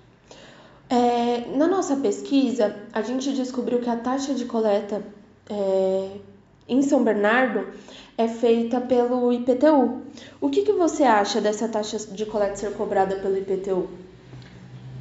É, 0.88 1.57
na 1.57 1.69
nossa 1.69 1.97
pesquisa, 1.97 2.75
a 2.93 3.00
gente 3.00 3.33
descobriu 3.33 3.79
que 3.79 3.88
a 3.88 3.97
taxa 3.97 4.35
de 4.35 4.45
coleta 4.45 5.02
é, 5.49 6.17
em 6.70 6.82
São 6.82 7.02
Bernardo 7.02 7.66
é 8.16 8.28
feita 8.28 8.80
pelo 8.80 9.32
IPTU. 9.32 10.02
O 10.40 10.48
que, 10.48 10.62
que 10.62 10.72
você 10.72 11.02
acha 11.02 11.40
dessa 11.40 11.68
taxa 11.68 11.98
de 11.98 12.24
coleta 12.24 12.56
ser 12.56 12.72
cobrada 12.74 13.16
pelo 13.16 13.36
IPTU? 13.36 13.88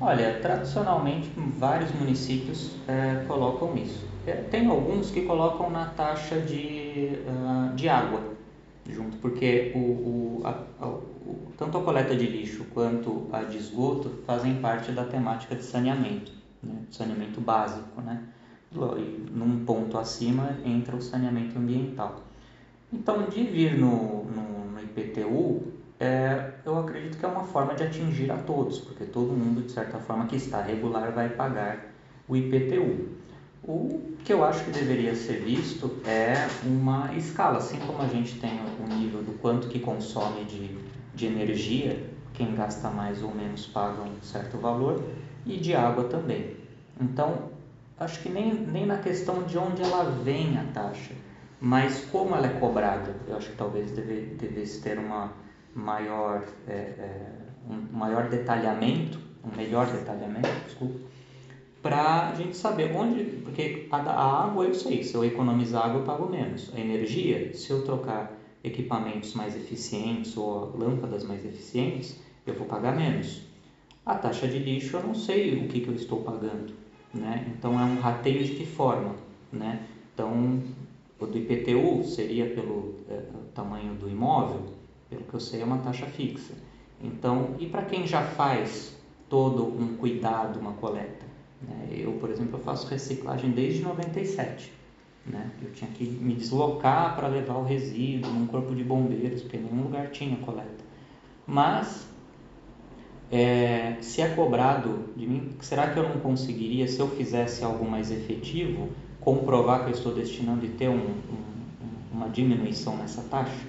Olha, 0.01 0.39
tradicionalmente 0.41 1.29
vários 1.57 1.91
municípios 1.91 2.71
é, 2.88 3.23
colocam 3.27 3.75
isso. 3.77 4.07
É, 4.25 4.31
tem 4.33 4.67
alguns 4.67 5.11
que 5.11 5.21
colocam 5.21 5.69
na 5.69 5.85
taxa 5.88 6.39
de, 6.39 7.19
uh, 7.27 7.75
de 7.75 7.88
água 7.88 8.21
junto, 8.89 9.17
porque 9.17 9.71
o, 9.75 9.79
o, 9.79 10.41
a, 10.43 10.85
o, 10.85 11.51
tanto 11.57 11.77
a 11.77 11.83
coleta 11.83 12.15
de 12.15 12.25
lixo 12.25 12.65
quanto 12.73 13.27
a 13.31 13.43
de 13.43 13.57
esgoto 13.57 14.09
fazem 14.25 14.55
parte 14.55 14.91
da 14.91 15.03
temática 15.03 15.55
de 15.55 15.63
saneamento, 15.63 16.31
né? 16.63 16.73
saneamento 16.89 17.39
básico, 17.39 18.01
né? 18.01 18.23
Num 18.71 19.63
ponto 19.65 19.97
acima 19.97 20.57
entra 20.63 20.95
o 20.95 21.01
saneamento 21.01 21.57
ambiental. 21.57 22.21
Então, 22.91 23.27
de 23.29 23.43
vir 23.43 23.77
no, 23.77 24.25
no, 24.25 24.71
no 24.71 24.79
IPTU, 24.81 25.63
é, 25.99 26.53
eu 26.65 26.77
acredito 26.79 27.17
que 27.17 27.25
é 27.25 27.27
uma 27.27 27.43
forma 27.43 27.75
de 27.75 27.83
atingir 27.83 28.31
a 28.31 28.38
todos, 28.38 28.79
porque 28.79 29.03
todo 29.05 29.33
mundo, 29.33 29.61
de 29.61 29.71
certa 29.71 29.99
forma, 29.99 30.27
que 30.27 30.35
está 30.35 30.61
regular 30.61 31.11
vai 31.11 31.29
pagar 31.29 31.91
o 32.27 32.35
IPTU. 32.35 33.09
O 33.63 34.01
que 34.23 34.31
eu 34.31 34.43
acho 34.43 34.63
que 34.63 34.71
deveria 34.71 35.13
ser 35.15 35.41
visto 35.43 35.99
é 36.05 36.33
uma 36.65 37.13
escala, 37.15 37.57
assim 37.57 37.77
como 37.79 38.01
a 38.01 38.07
gente 38.07 38.39
tem 38.39 38.59
o 38.79 38.95
nível 38.95 39.21
do 39.21 39.33
quanto 39.39 39.67
que 39.67 39.79
consome 39.79 40.45
de, 40.45 40.77
de 41.13 41.25
energia, 41.25 42.09
quem 42.33 42.55
gasta 42.55 42.89
mais 42.89 43.21
ou 43.21 43.33
menos 43.35 43.65
paga 43.65 44.01
um 44.01 44.21
certo 44.21 44.57
valor, 44.57 45.03
e 45.45 45.57
de 45.57 45.75
água 45.75 46.05
também. 46.05 46.55
Então, 46.99 47.49
acho 48.00 48.22
que 48.22 48.29
nem, 48.29 48.53
nem 48.53 48.86
na 48.86 48.98
questão 48.98 49.44
de 49.44 49.58
onde 49.58 49.82
ela 49.82 50.03
vem 50.03 50.58
a 50.58 50.63
taxa, 50.74 51.13
mas 51.60 52.06
como 52.12 52.36
ela 52.36 52.48
é 52.48 52.60
cobrada, 52.60 53.15
eu 53.27 53.36
acho 53.36 53.50
que 53.50 53.58
talvez 53.58 53.91
deve, 53.91 54.22
devesse 54.38 54.82
ter 54.82 54.98
uma 54.98 55.34
maior, 55.75 56.44
é, 56.68 56.74
é, 56.74 57.32
um 57.70 57.98
maior 57.98 58.29
detalhamento, 58.29 59.20
um 59.44 59.56
melhor 59.56 59.88
detalhamento, 59.88 60.50
desculpa, 60.65 61.00
para 61.82 62.29
a 62.29 62.36
gente 62.36 62.56
saber 62.58 62.96
onde, 62.96 63.24
porque 63.44 63.88
a, 63.91 63.98
a, 63.98 64.44
água 64.46 64.65
eu 64.65 64.74
sei, 64.74 65.03
se 65.03 65.15
eu 65.15 65.24
economizar 65.24 65.86
água 65.86 66.00
eu 66.00 66.06
pago 66.06 66.29
menos. 66.29 66.72
A 66.75 66.79
energia, 66.79 67.53
se 67.53 67.72
eu 67.72 67.84
trocar 67.84 68.34
equipamentos 68.63 69.34
mais 69.34 69.56
eficientes 69.56 70.36
ou 70.36 70.77
lâmpadas 70.77 71.24
mais 71.24 71.46
eficientes, 71.46 72.20
eu 72.46 72.53
vou 72.53 72.68
pagar 72.68 72.96
menos. 72.96 73.44
A 74.06 74.15
taxa 74.15 74.48
de 74.48 74.60
lixo 74.60 74.98
eu 74.98 75.03
não 75.03 75.15
sei 75.15 75.58
o 75.58 75.68
que, 75.68 75.82
que 75.82 75.88
eu 75.88 75.96
estou 75.96 76.22
pagando, 76.22 76.74
né? 77.13 77.51
Então 77.56 77.80
é 77.80 77.84
um 77.84 78.00
rateio 78.00 78.44
de 78.44 78.56
que 78.56 78.66
forma, 78.66 79.16
né? 79.51 79.86
Então 80.13 80.62
o 81.20 81.25
do 81.25 81.38
IPTU 81.38 82.04
seria 82.04 82.46
pelo 82.54 82.96
é, 83.10 83.22
tamanho 83.54 83.94
do 83.96 84.10
imóvel, 84.10 84.62
pelo 85.10 85.24
que 85.24 85.34
eu 85.34 85.39
sei 85.39 85.62
é 85.62 85.66
uma 85.66 85.80
taxa 85.80 86.06
fixa. 86.06 86.54
Então, 87.01 87.56
e 87.60 87.66
para 87.66 87.84
quem 87.84 88.06
já 88.06 88.22
faz 88.22 88.96
todo 89.30 89.66
um 89.66 89.96
cuidado, 89.96 90.60
uma 90.60 90.74
coleta? 90.74 91.25
Né? 91.62 91.89
Eu, 91.92 92.13
por 92.13 92.30
exemplo, 92.30 92.58
eu 92.58 92.63
faço 92.63 92.88
reciclagem 92.88 93.51
desde 93.51 93.82
97. 93.82 94.72
Né? 95.25 95.51
Eu 95.62 95.72
tinha 95.72 95.89
que 95.92 96.04
me 96.04 96.34
deslocar 96.34 97.16
para 97.16 97.28
levar 97.28 97.56
o 97.56 97.63
resíduo 97.63 98.32
num 98.32 98.48
corpo 98.48 98.74
de 98.74 98.84
bombeiros, 98.84 99.42
porque 99.42 99.58
nenhum 99.58 99.84
lugar 99.84 100.10
tinha 100.10 100.36
coleta. 100.38 100.84
Mas, 101.46 102.08
é, 103.31 103.98
se 104.01 104.21
é 104.21 104.29
cobrado 104.29 105.05
de 105.15 105.27
mim, 105.27 105.51
será 105.59 105.88
que 105.88 106.00
eu 106.00 106.03
não 106.03 106.19
conseguiria, 106.19 106.88
se 106.88 107.00
eu 107.00 107.07
fizesse 107.07 107.63
algo 107.63 107.89
mais 107.89 108.12
efetivo, 108.12 108.89
comprovar 109.19 109.83
que 109.83 109.91
eu 109.91 109.93
estou 109.93 110.13
destinando 110.13 110.65
e 110.65 110.69
ter 110.69 110.89
um, 110.89 110.95
um, 110.95 112.12
uma 112.12 112.29
diminuição 112.29 112.98
nessa 112.98 113.21
taxa? 113.24 113.67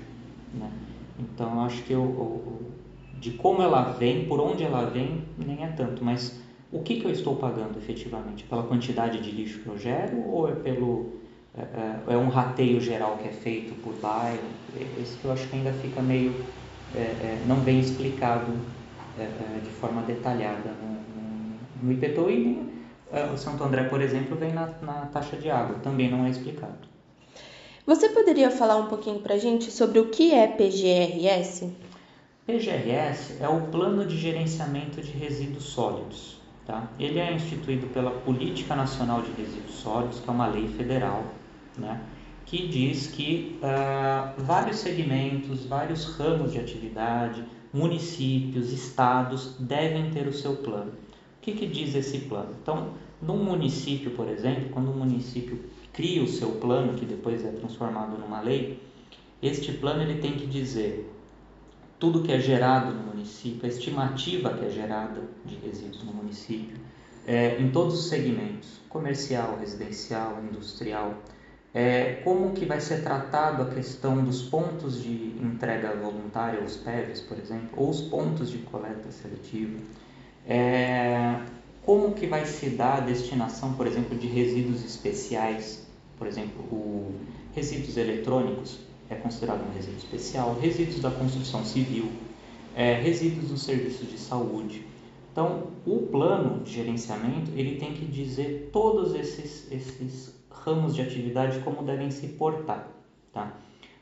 Né? 0.55 0.71
Então, 1.19 1.63
acho 1.63 1.83
que 1.83 1.93
eu, 1.93 2.03
eu, 2.03 2.73
de 3.21 3.33
como 3.33 3.61
ela 3.61 3.93
vem, 3.93 4.27
por 4.27 4.41
onde 4.41 4.65
ela 4.65 4.89
vem, 4.89 5.25
nem 5.37 5.63
é 5.63 5.69
tanto, 5.69 6.03
mas 6.03 6.41
o 6.73 6.81
que, 6.81 7.01
que 7.01 7.05
eu 7.05 7.11
estou 7.11 7.37
pagando 7.37 7.77
efetivamente? 7.79 8.45
Pela 8.45 8.63
quantidade 8.63 9.21
de 9.21 9.31
lixo 9.31 9.61
que 9.61 9.67
eu 9.67 9.77
gero 9.77 10.27
ou 10.27 10.49
é 10.49 10.53
pelo 10.53 11.21
é, 11.55 11.63
é, 11.63 12.15
é 12.15 12.17
um 12.17 12.29
rateio 12.29 12.81
geral 12.81 13.19
que 13.19 13.29
é 13.29 13.33
feito 13.33 13.75
por 13.83 13.95
bairro? 13.97 14.49
Esse 14.97 15.19
que 15.19 15.25
eu 15.27 15.33
acho 15.33 15.49
que 15.49 15.57
ainda 15.57 15.73
fica 15.73 16.01
meio 16.01 16.47
é, 16.95 17.01
é 17.01 17.45
não 17.47 17.61
bem 17.61 17.81
explicado 17.81 18.53
é, 18.53 18.55
é, 18.55 18.80
de 19.27 19.71
forma 19.71 20.03
detalhada 20.03 20.71
no, 20.83 21.87
no 21.87 21.93
IPTU 21.93 22.31
e 22.31 22.39
nem, 22.39 22.71
o 23.35 23.37
Santo 23.37 23.65
André, 23.65 23.85
por 23.85 24.01
exemplo, 24.01 24.37
vem 24.37 24.53
na, 24.53 24.67
na 24.83 25.07
taxa 25.07 25.37
de 25.37 25.51
água, 25.51 25.77
também 25.83 26.11
não 26.11 26.25
é 26.25 26.31
explicado. 26.31 26.89
Você 27.87 28.09
poderia 28.11 28.51
falar 28.51 28.77
um 28.77 28.87
pouquinho 28.87 29.19
para 29.19 29.35
a 29.35 29.39
gente 29.39 29.71
sobre 29.71 29.99
o 29.99 30.11
que 30.11 30.33
é 30.33 30.47
PGRS? 30.47 31.73
PGRS 32.47 33.43
é 33.43 33.49
o 33.49 33.63
Plano 33.63 34.07
de 34.07 34.17
Gerenciamento 34.17 35.01
de 35.01 35.11
Resíduos 35.11 35.65
Sólidos. 35.65 36.41
Tá? 36.67 36.89
Ele 36.99 37.19
é 37.19 37.33
instituído 37.33 37.89
pela 37.89 38.11
Política 38.11 38.77
Nacional 38.77 39.23
de 39.23 39.33
Resíduos 39.33 39.75
Sólidos, 39.75 40.21
que 40.21 40.29
é 40.29 40.33
uma 40.33 40.47
lei 40.47 40.69
federal, 40.69 41.25
né? 41.77 42.01
que 42.47 42.69
diz 42.69 43.09
que 43.09 43.59
uh, 43.63 44.41
vários 44.43 44.79
segmentos, 44.79 45.67
vários 45.67 46.05
ramos 46.17 46.53
de 46.53 46.59
atividade, 46.59 47.45
municípios, 47.73 48.73
estados 48.73 49.55
devem 49.59 50.11
ter 50.11 50.27
o 50.27 50.33
seu 50.33 50.57
plano. 50.57 50.93
O 50.93 51.41
que, 51.41 51.53
que 51.53 51.67
diz 51.67 51.95
esse 51.95 52.19
plano? 52.21 52.55
Então, 52.61 52.95
num 53.23 53.43
município, 53.43 54.11
por 54.13 54.29
exemplo, 54.29 54.69
quando 54.71 54.91
um 54.91 54.97
município 54.97 55.59
cria 55.93 56.23
o 56.23 56.29
seu 56.29 56.53
plano, 56.53 56.95
que 56.95 57.05
depois 57.05 57.45
é 57.45 57.51
transformado 57.51 58.19
numa 58.19 58.41
lei, 58.41 58.83
este 59.43 59.73
plano 59.73 60.03
ele 60.03 60.21
tem 60.21 60.33
que 60.33 60.47
dizer 60.47 61.11
tudo 61.99 62.23
que 62.23 62.33
é 62.33 62.41
gerado 62.41 62.93
no 62.93 63.03
município, 63.03 63.65
a 63.65 63.69
estimativa 63.69 64.55
que 64.55 64.65
é 64.65 64.71
gerada 64.71 65.23
de 65.45 65.55
resíduos 65.57 66.03
no 66.05 66.13
município, 66.13 66.77
é, 67.27 67.61
em 67.61 67.71
todos 67.71 67.95
os 67.95 68.09
segmentos, 68.09 68.81
comercial, 68.89 69.59
residencial, 69.61 70.43
industrial, 70.43 71.15
é, 71.73 72.21
como 72.25 72.53
que 72.53 72.67
vai 72.67 72.81
ser 72.81 73.03
tratado 73.03 73.63
a 73.63 73.67
questão 73.67 74.25
dos 74.25 74.43
pontos 74.43 75.03
de 75.03 75.35
entrega 75.41 75.95
voluntária, 75.95 76.63
os 76.63 76.77
PEVs, 76.77 77.21
por 77.21 77.39
exemplo, 77.39 77.71
ou 77.77 77.91
os 77.91 78.01
pontos 78.01 78.51
de 78.51 78.59
coleta 78.59 79.11
seletiva, 79.13 79.79
é, 80.47 81.41
como 81.85 82.13
que 82.13 82.27
vai 82.27 82.45
se 82.45 82.71
dar 82.71 82.99
a 82.99 83.01
destinação, 83.01 83.75
por 83.75 83.87
exemplo, 83.87 84.19
de 84.19 84.27
resíduos 84.27 84.85
especiais, 84.85 85.87
por 86.19 86.27
exemplo, 86.27 86.61
o 86.71 87.15
resíduos 87.55 87.97
eletrônicos 87.97 88.81
é 89.09 89.15
considerado 89.15 89.67
um 89.69 89.73
resíduo 89.75 89.99
especial, 89.99 90.57
resíduos 90.61 91.01
da 91.01 91.11
construção 91.11 91.65
civil, 91.65 92.11
é, 92.77 92.95
resíduos 92.95 93.49
dos 93.49 93.63
serviços 93.63 94.09
de 94.09 94.19
saúde. 94.19 94.87
Então, 95.33 95.69
o 95.87 96.07
plano 96.07 96.63
de 96.63 96.73
gerenciamento 96.73 97.51
ele 97.57 97.77
tem 97.77 97.93
que 97.93 98.05
dizer 98.05 98.71
todos 98.73 99.15
esses, 99.15 99.71
esses 99.71 100.40
ramos 100.65 100.95
de 100.95 101.03
atividade 101.03 101.59
como 101.61 101.83
devem 101.83 102.11
se 102.11 102.29
portar. 102.29 102.87
Tá? 103.33 103.53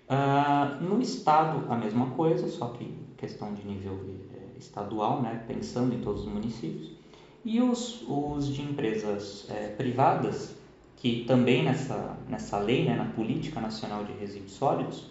Uh, 0.09 0.83
no 0.83 1.01
estado, 1.01 1.71
a 1.71 1.77
mesma 1.77 2.11
coisa, 2.11 2.49
só 2.49 2.69
que 2.69 2.97
questão 3.17 3.53
de 3.53 3.67
nível 3.67 3.99
é, 4.33 4.59
estadual, 4.59 5.21
né, 5.21 5.45
pensando 5.47 5.95
em 5.95 6.01
todos 6.01 6.23
os 6.23 6.29
municípios. 6.29 6.93
E 7.45 7.61
os, 7.61 8.05
os 8.09 8.49
de 8.49 8.63
empresas 8.63 9.47
é, 9.51 9.69
privadas, 9.69 10.57
que 10.97 11.25
também 11.27 11.65
nessa, 11.65 12.17
nessa 12.29 12.59
lei, 12.59 12.85
né, 12.85 12.97
na 12.97 13.07
Política 13.07 13.61
Nacional 13.61 14.05
de 14.05 14.13
Resíduos 14.13 14.53
Sólidos, 14.53 15.07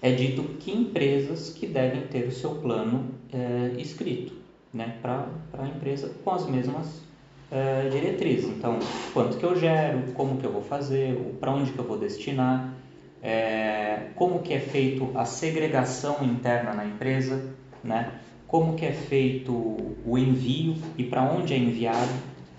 é 0.00 0.12
dito 0.12 0.42
que 0.60 0.70
empresas 0.70 1.50
que 1.50 1.66
devem 1.66 2.06
ter 2.06 2.26
o 2.26 2.32
seu 2.32 2.54
plano 2.56 3.10
é, 3.32 3.80
escrito 3.80 4.32
né, 4.72 4.98
para 5.02 5.28
a 5.52 5.66
empresa 5.66 6.14
com 6.22 6.30
as 6.30 6.46
mesmas 6.46 7.02
é, 7.50 7.88
diretrizes. 7.88 8.50
Então, 8.50 8.78
quanto 9.12 9.36
que 9.36 9.44
eu 9.44 9.56
gero, 9.56 10.12
como 10.14 10.36
que 10.38 10.44
eu 10.44 10.52
vou 10.52 10.62
fazer, 10.62 11.36
para 11.40 11.52
onde 11.52 11.72
que 11.72 11.78
eu 11.78 11.84
vou 11.84 11.98
destinar, 11.98 12.74
é, 13.22 14.08
como 14.14 14.40
que 14.40 14.54
é 14.54 14.60
feito 14.60 15.10
a 15.14 15.24
segregação 15.24 16.18
interna 16.22 16.72
na 16.72 16.84
empresa, 16.84 17.52
né, 17.82 18.12
como 18.46 18.74
que 18.74 18.86
é 18.86 18.92
feito 18.92 19.52
o 19.52 20.16
envio 20.16 20.76
e 20.96 21.04
para 21.04 21.22
onde 21.22 21.52
é 21.52 21.58
enviado. 21.58 22.12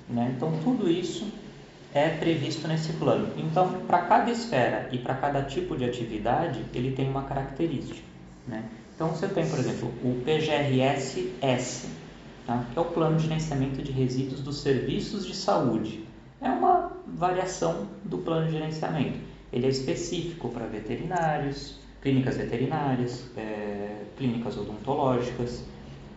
Né? 0.08 0.34
Então, 0.36 0.54
tudo 0.64 0.90
isso 0.90 1.28
é 1.94 2.10
previsto 2.10 2.68
nesse 2.68 2.94
plano. 2.94 3.30
Então, 3.38 3.82
para 3.88 4.00
cada 4.04 4.30
esfera 4.30 4.90
e 4.92 4.98
para 5.00 5.16
cada 5.16 5.42
tipo 5.42 5.76
de 5.76 5.86
atividade, 5.86 6.64
ele 6.74 6.92
tem 6.92 7.10
uma 7.10 7.24
característica. 7.24 8.08
Né? 8.48 8.64
Então, 8.96 9.10
você 9.10 9.28
tem, 9.28 9.48
por 9.48 9.58
exemplo, 9.58 9.92
o 10.04 10.22
PGRS-S, 10.24 11.88
tá? 12.50 12.66
que 12.72 12.80
é 12.80 12.82
o 12.82 12.86
Plano 12.86 13.18
de 13.18 13.28
Gerenciamento 13.28 13.82
de 13.82 13.92
Resíduos 13.92 14.42
dos 14.42 14.60
Serviços 14.60 15.26
de 15.26 15.36
Saúde. 15.36 16.06
É 16.42 16.50
uma 16.50 16.92
variação 17.08 17.88
do 18.04 18.20
plano 18.20 18.48
de 18.48 18.54
gerenciamento. 18.54 19.20
Ele 19.52 19.66
é 19.66 19.70
específico 19.70 20.50
para 20.50 20.66
veterinários, 20.66 21.80
clínicas 22.02 22.38
veterinárias, 22.38 23.26
é, 23.36 24.04
clínicas 24.18 24.58
odontológicas, 24.58 25.64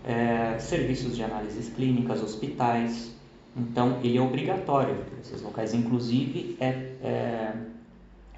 é, 0.07 0.59
serviços 0.59 1.17
de 1.17 1.23
análises 1.23 1.69
clínicas, 1.75 2.23
hospitais, 2.23 3.13
então, 3.57 3.99
ele 4.03 4.17
é 4.17 4.21
obrigatório 4.21 4.97
esses 5.21 5.43
locais. 5.43 5.75
Inclusive, 5.75 6.57
é, 6.59 6.69
é, 7.03 7.53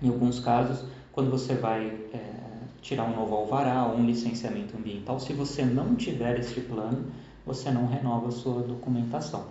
em 0.03 0.09
alguns 0.09 0.41
casos, 0.41 0.85
quando 1.13 1.31
você 1.31 1.55
vai 1.55 1.87
é, 2.13 2.19
tirar 2.83 3.05
um 3.05 3.15
novo 3.15 3.35
alvará 3.35 3.87
ou 3.87 3.99
um 3.99 4.07
licenciamento 4.07 4.77
ambiental, 4.77 5.21
se 5.21 5.33
você 5.33 5.65
não 5.65 5.95
tiver 5.95 6.41
este 6.41 6.61
plano, 6.61 7.05
você 7.45 7.71
não 7.71 7.87
renova 7.87 8.29
a 8.29 8.33
sua 8.33 8.63
documentação. 8.63 9.45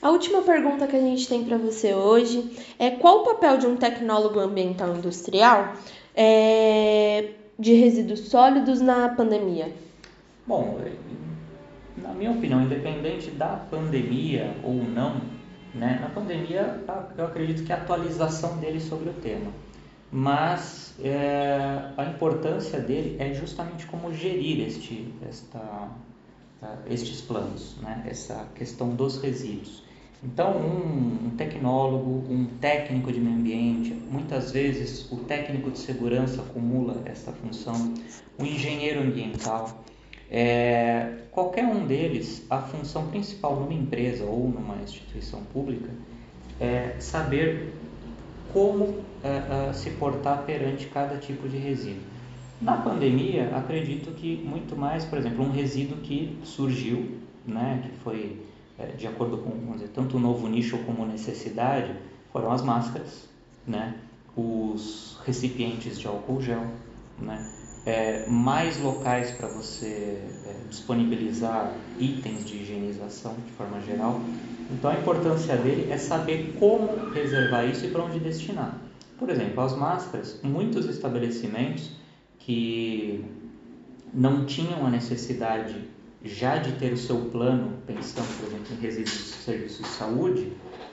A 0.00 0.10
última 0.10 0.42
pergunta 0.42 0.86
que 0.86 0.96
a 0.96 1.00
gente 1.00 1.28
tem 1.28 1.44
para 1.44 1.58
você 1.58 1.92
hoje 1.92 2.56
é 2.78 2.90
qual 2.90 3.22
o 3.22 3.24
papel 3.24 3.58
de 3.58 3.66
um 3.66 3.76
tecnólogo 3.76 4.38
ambiental 4.38 4.96
industrial 4.96 5.74
é, 6.14 7.30
de 7.58 7.74
resíduos 7.74 8.28
sólidos 8.28 8.80
na 8.80 9.08
pandemia? 9.08 9.72
Bom, 10.46 10.78
na 11.96 12.12
minha 12.12 12.30
opinião, 12.30 12.62
independente 12.62 13.30
da 13.30 13.56
pandemia 13.70 14.54
ou 14.62 14.74
não, 14.74 15.20
né, 15.74 15.98
na 16.00 16.08
pandemia 16.08 16.80
eu 17.16 17.24
acredito 17.24 17.64
que 17.64 17.72
a 17.72 17.76
atualização 17.76 18.56
dele 18.58 18.80
sobre 18.80 19.10
o 19.10 19.12
tema, 19.14 19.50
mas 20.10 20.94
é, 21.02 21.90
a 21.96 22.04
importância 22.04 22.80
dele 22.80 23.16
é 23.18 23.34
justamente 23.34 23.84
como 23.86 24.12
gerir 24.14 24.66
este, 24.66 25.12
esta, 25.28 25.90
estes 26.88 27.20
planos, 27.20 27.76
né, 27.80 28.04
essa 28.08 28.46
questão 28.54 28.94
dos 28.94 29.20
resíduos. 29.22 29.82
Então, 30.22 30.56
um, 30.56 31.26
um, 31.26 31.30
tecnólogo, 31.36 32.24
um 32.28 32.46
técnico 32.60 33.12
de 33.12 33.20
meio 33.20 33.36
ambiente, 33.36 33.94
muitas 34.10 34.50
vezes 34.50 35.10
o 35.12 35.18
técnico 35.18 35.70
de 35.70 35.78
segurança 35.78 36.42
acumula 36.42 37.02
essa 37.04 37.30
função, 37.30 37.94
o 38.36 38.44
engenheiro 38.44 39.00
ambiental, 39.00 39.84
é, 40.28 41.18
qualquer 41.30 41.64
um 41.64 41.86
deles, 41.86 42.44
a 42.50 42.60
função 42.60 43.06
principal 43.08 43.60
numa 43.60 43.72
empresa 43.72 44.24
ou 44.24 44.48
numa 44.48 44.76
instituição 44.82 45.42
pública 45.44 45.90
é 46.60 46.96
saber 46.98 47.72
como 48.52 49.04
é, 49.22 49.68
é, 49.68 49.72
se 49.72 49.90
portar 49.90 50.44
perante 50.44 50.86
cada 50.86 51.16
tipo 51.16 51.48
de 51.48 51.56
resíduo. 51.56 52.17
Na 52.60 52.76
pandemia, 52.76 53.56
acredito 53.56 54.10
que 54.12 54.36
muito 54.36 54.76
mais, 54.76 55.04
por 55.04 55.16
exemplo, 55.16 55.44
um 55.44 55.50
resíduo 55.50 55.98
que 55.98 56.36
surgiu, 56.42 57.18
né, 57.46 57.82
que 57.84 57.98
foi 58.00 58.42
é, 58.78 58.86
de 58.86 59.06
acordo 59.06 59.38
com 59.38 59.50
vamos 59.50 59.74
dizer, 59.74 59.88
tanto 59.88 60.16
o 60.16 60.20
novo 60.20 60.48
nicho 60.48 60.78
como 60.78 61.06
necessidade, 61.06 61.92
foram 62.32 62.50
as 62.50 62.62
máscaras, 62.62 63.28
né, 63.66 63.94
os 64.36 65.18
recipientes 65.24 65.98
de 65.98 66.06
álcool 66.06 66.40
gel, 66.40 66.64
né, 67.20 67.44
é, 67.86 68.26
mais 68.28 68.80
locais 68.80 69.30
para 69.30 69.48
você 69.48 70.20
é, 70.46 70.54
disponibilizar 70.68 71.72
itens 71.98 72.44
de 72.44 72.56
higienização 72.56 73.34
de 73.46 73.52
forma 73.52 73.80
geral. 73.80 74.20
Então 74.70 74.90
a 74.90 74.94
importância 74.94 75.56
dele 75.56 75.90
é 75.90 75.96
saber 75.96 76.54
como 76.58 77.10
reservar 77.10 77.66
isso 77.68 77.86
e 77.86 77.90
para 77.90 78.02
onde 78.02 78.18
destinar. 78.20 78.76
Por 79.18 79.30
exemplo, 79.30 79.62
as 79.62 79.76
máscaras, 79.76 80.38
muitos 80.42 80.86
estabelecimentos 80.86 81.97
que 82.48 83.22
não 84.10 84.46
tinham 84.46 84.86
a 84.86 84.88
necessidade 84.88 85.84
já 86.24 86.56
de 86.56 86.72
ter 86.78 86.94
o 86.94 86.96
seu 86.96 87.26
plano, 87.26 87.74
pensando, 87.86 88.26
por 88.38 88.46
exemplo, 88.46 88.74
em 88.74 88.80
resíduos 88.80 89.18
de 89.18 89.32
serviços 89.34 89.84
de 89.84 89.88
saúde, 89.88 90.52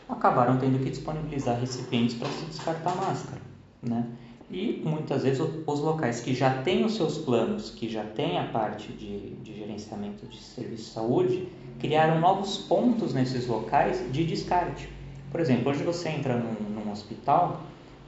acabaram 0.09 0.57
tendo 0.57 0.83
que 0.83 0.89
disponibilizar 0.89 1.57
recipientes 1.57 2.17
para 2.17 2.27
se 2.27 2.43
descartar 2.47 2.93
máscara, 2.97 3.41
né? 3.81 4.05
E 4.51 4.83
muitas 4.83 5.23
vezes 5.23 5.39
os 5.39 5.79
locais 5.79 6.19
que 6.19 6.33
já 6.33 6.61
têm 6.61 6.83
os 6.83 6.93
seus 6.97 7.19
planos, 7.19 7.69
que 7.69 7.87
já 7.87 8.03
têm 8.03 8.37
a 8.37 8.49
parte 8.49 8.91
de, 8.91 9.35
de 9.37 9.55
gerenciamento 9.55 10.27
de 10.27 10.37
serviço 10.37 10.83
de 10.83 10.89
saúde, 10.89 11.47
criaram 11.79 12.19
novos 12.19 12.57
pontos 12.57 13.13
nesses 13.13 13.47
locais 13.47 14.11
de 14.11 14.25
descarte. 14.25 14.89
Por 15.31 15.39
exemplo, 15.39 15.71
hoje 15.71 15.83
você 15.83 16.09
entra 16.09 16.37
num, 16.37 16.69
num 16.69 16.91
hospital, 16.91 17.63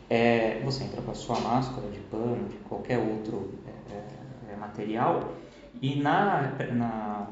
é, 0.09 0.61
você 0.63 0.83
entra 0.83 1.01
com 1.01 1.11
a 1.11 1.15
sua 1.15 1.39
máscara 1.39 1.89
de 1.89 1.99
pano, 1.99 2.47
de 2.49 2.55
qualquer 2.57 2.97
outro 2.97 3.53
é, 3.65 3.93
é, 3.93 4.53
é 4.53 4.55
material, 4.55 5.33
e 5.81 5.95
na, 5.95 6.53
na 6.71 7.27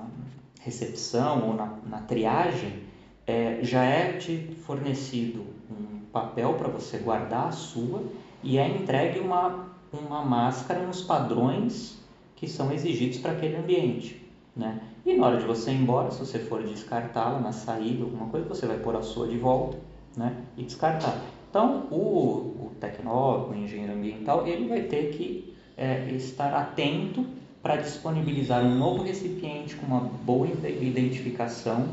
recepção 0.61 1.49
ou 1.49 1.53
na, 1.53 1.77
na 1.85 1.99
triagem 2.01 2.83
é, 3.25 3.59
já 3.61 3.83
é 3.83 4.13
te 4.13 4.55
fornecido 4.65 5.45
um 5.69 6.01
papel 6.11 6.53
para 6.53 6.67
você 6.67 6.97
guardar 6.97 7.47
a 7.47 7.51
sua 7.51 8.03
e 8.43 8.57
é 8.57 8.67
entregue 8.67 9.19
uma, 9.19 9.67
uma 9.91 10.23
máscara 10.23 10.85
nos 10.85 11.01
padrões 11.01 11.97
que 12.35 12.47
são 12.47 12.71
exigidos 12.71 13.17
para 13.17 13.31
aquele 13.31 13.55
ambiente. 13.55 14.23
Né? 14.55 14.81
E 15.05 15.15
na 15.15 15.27
hora 15.27 15.37
de 15.37 15.45
você 15.45 15.71
ir 15.71 15.81
embora, 15.81 16.11
se 16.11 16.19
você 16.19 16.39
for 16.39 16.63
descartá-la 16.63 17.39
na 17.39 17.51
saída, 17.51 18.03
alguma 18.03 18.27
coisa, 18.27 18.47
você 18.47 18.65
vai 18.65 18.77
pôr 18.77 18.95
a 18.95 19.01
sua 19.01 19.27
de 19.27 19.37
volta 19.37 19.77
né? 20.15 20.35
e 20.55 20.63
descartar. 20.63 21.21
Então, 21.55 21.87
o, 21.89 22.65
o 22.65 22.71
tecnólogo, 22.81 23.53
o 23.53 23.55
engenheiro 23.55 23.93
ambiental, 23.93 24.45
ele 24.45 24.67
vai 24.67 24.81
ter 24.81 25.11
que 25.11 25.55
é, 25.77 26.09
estar 26.09 26.53
atento 26.53 27.25
para 27.63 27.77
disponibilizar 27.77 28.61
um 28.61 28.75
novo 28.75 29.03
recipiente 29.03 29.73
com 29.75 29.85
uma 29.85 30.01
boa 30.01 30.45
identificação 30.45 31.87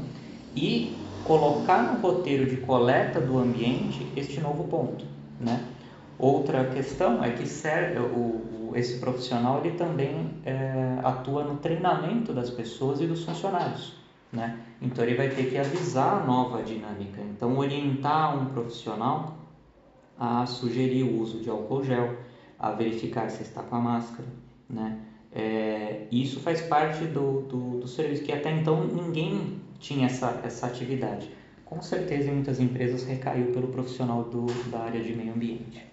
e 0.56 0.96
colocar 1.22 1.80
no 1.80 2.00
roteiro 2.00 2.44
de 2.46 2.56
coleta 2.56 3.20
do 3.20 3.38
ambiente 3.38 4.04
este 4.16 4.40
novo 4.40 4.64
ponto. 4.64 5.04
Né? 5.38 5.64
Outra 6.18 6.64
questão 6.64 7.22
é 7.22 7.30
que 7.30 7.44
o, 8.00 8.72
esse 8.74 8.98
profissional 8.98 9.60
ele 9.64 9.76
também 9.76 10.28
é, 10.44 10.98
atua 11.04 11.44
no 11.44 11.58
treinamento 11.58 12.32
das 12.32 12.50
pessoas 12.50 13.00
e 13.00 13.06
dos 13.06 13.24
funcionários. 13.24 13.92
Né? 14.32 14.58
Então 14.80 15.04
ele 15.04 15.14
vai 15.14 15.28
ter 15.28 15.48
que 15.48 15.56
avisar 15.56 16.20
a 16.20 16.26
nova 16.26 16.64
dinâmica. 16.64 17.20
Então 17.20 17.56
orientar 17.56 18.36
um 18.36 18.46
profissional 18.46 19.38
a 20.24 20.46
sugerir 20.46 21.02
o 21.02 21.20
uso 21.20 21.40
de 21.40 21.50
álcool 21.50 21.82
gel, 21.82 22.16
a 22.56 22.70
verificar 22.70 23.28
se 23.28 23.42
está 23.42 23.60
com 23.60 23.74
a 23.74 23.80
máscara, 23.80 24.28
né? 24.70 25.00
É, 25.34 26.02
isso 26.12 26.38
faz 26.38 26.60
parte 26.60 27.06
do, 27.06 27.40
do, 27.40 27.80
do 27.80 27.88
serviço, 27.88 28.22
que 28.22 28.30
até 28.30 28.52
então 28.52 28.86
ninguém 28.86 29.60
tinha 29.80 30.06
essa, 30.06 30.40
essa 30.44 30.66
atividade. 30.66 31.28
Com 31.64 31.82
certeza, 31.82 32.30
em 32.30 32.34
muitas 32.34 32.60
empresas 32.60 33.02
recaiu 33.02 33.46
pelo 33.46 33.66
profissional 33.66 34.22
do, 34.22 34.46
da 34.70 34.78
área 34.78 35.02
de 35.02 35.12
meio 35.12 35.32
ambiente. 35.32 35.84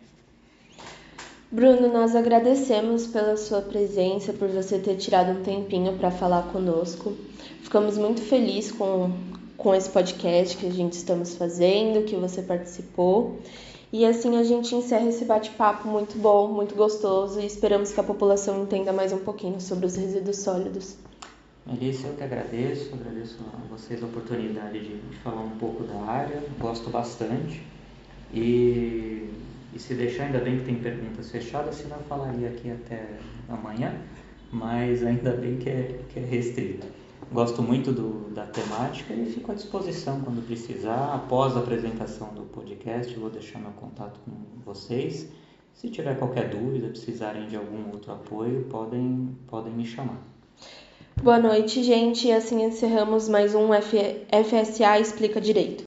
Bruno, 1.52 1.92
nós 1.92 2.16
agradecemos 2.16 3.08
pela 3.08 3.36
sua 3.36 3.62
presença, 3.62 4.32
por 4.32 4.50
você 4.50 4.78
ter 4.78 4.98
tirado 4.98 5.40
um 5.40 5.42
tempinho 5.42 5.98
para 5.98 6.12
falar 6.12 6.44
conosco. 6.52 7.16
Ficamos 7.64 7.98
muito 7.98 8.22
felizes 8.22 8.72
com, 8.74 9.12
com 9.58 9.74
esse 9.74 9.90
podcast 9.90 10.56
que 10.56 10.68
a 10.68 10.72
gente 10.72 10.94
estamos 10.94 11.36
fazendo, 11.36 12.06
que 12.06 12.16
você 12.16 12.44
participou. 12.44 13.40
E 13.92 14.06
assim 14.06 14.38
a 14.38 14.44
gente 14.44 14.76
encerra 14.76 15.10
esse 15.10 15.26
bate-papo 15.26 15.88
muito 15.88 16.16
bom, 16.20 16.48
muito 16.48 16.76
gostoso 16.76 17.40
e 17.40 17.46
esperamos 17.46 17.92
que 17.92 18.00
a 18.00 18.04
população 18.04 18.62
entenda 18.62 18.94
mais 18.94 19.12
um 19.12 19.18
pouquinho 19.18 19.60
sobre 19.60 19.88
os 19.88 19.96
resíduos 19.96 20.38
sólidos. 20.38 20.96
Melissa, 21.66 22.08
eu 22.08 22.14
que 22.14 22.24
agradeço, 22.24 22.94
agradeço 22.94 23.40
a 23.52 23.68
vocês 23.68 24.02
a 24.04 24.06
oportunidade 24.06 24.80
de, 24.80 25.18
falar 25.24 25.42
um 25.42 25.58
pouco 25.58 25.84
da 25.84 26.00
área, 26.02 26.42
gosto 26.60 26.92
bastante. 26.92 27.64
E, 28.32 29.28
e 29.74 29.80
se 29.80 29.96
deixar, 29.96 30.26
ainda 30.26 30.40
bem 30.40 30.60
que 30.60 30.66
tem 30.66 30.76
perguntas 30.76 31.32
fechadas, 31.32 31.76
senão 31.76 31.98
eu 31.98 32.04
falaria 32.04 32.50
aqui 32.50 32.70
até 32.70 33.18
amanhã, 33.48 33.94
mas 34.52 35.04
ainda 35.04 35.32
bem 35.32 35.58
que 35.58 35.70
é, 35.70 36.00
que 36.14 36.20
é 36.20 36.24
restrito. 36.24 36.86
Gosto 37.32 37.62
muito 37.62 37.92
do, 37.92 38.34
da 38.34 38.46
temática 38.48 39.14
e 39.14 39.26
fico 39.28 39.52
à 39.52 39.56
disposição 39.56 40.20
quando 40.22 40.44
precisar. 40.46 41.14
Após 41.14 41.56
a 41.56 41.60
apresentação 41.60 42.34
do 42.34 42.42
podcast, 42.42 43.14
vou 43.20 43.30
deixar 43.30 43.60
meu 43.60 43.72
contato 43.72 44.20
com 44.26 44.32
vocês. 44.66 45.30
Se 45.74 45.90
tiver 45.90 46.18
qualquer 46.18 46.50
dúvida, 46.50 46.88
precisarem 46.88 47.48
de 47.48 47.56
algum 47.56 47.92
outro 47.92 48.12
apoio, 48.12 48.64
podem, 48.64 49.30
podem 49.48 49.72
me 49.72 49.86
chamar. 49.86 50.18
Boa 51.22 51.38
noite, 51.38 51.84
gente. 51.84 52.28
E 52.28 52.32
assim 52.32 52.64
encerramos 52.64 53.30
mais 53.30 53.54
um 53.54 53.74
F... 53.74 53.98
FSA 54.32 55.00
Explica 55.00 55.40
Direito. 55.40 55.78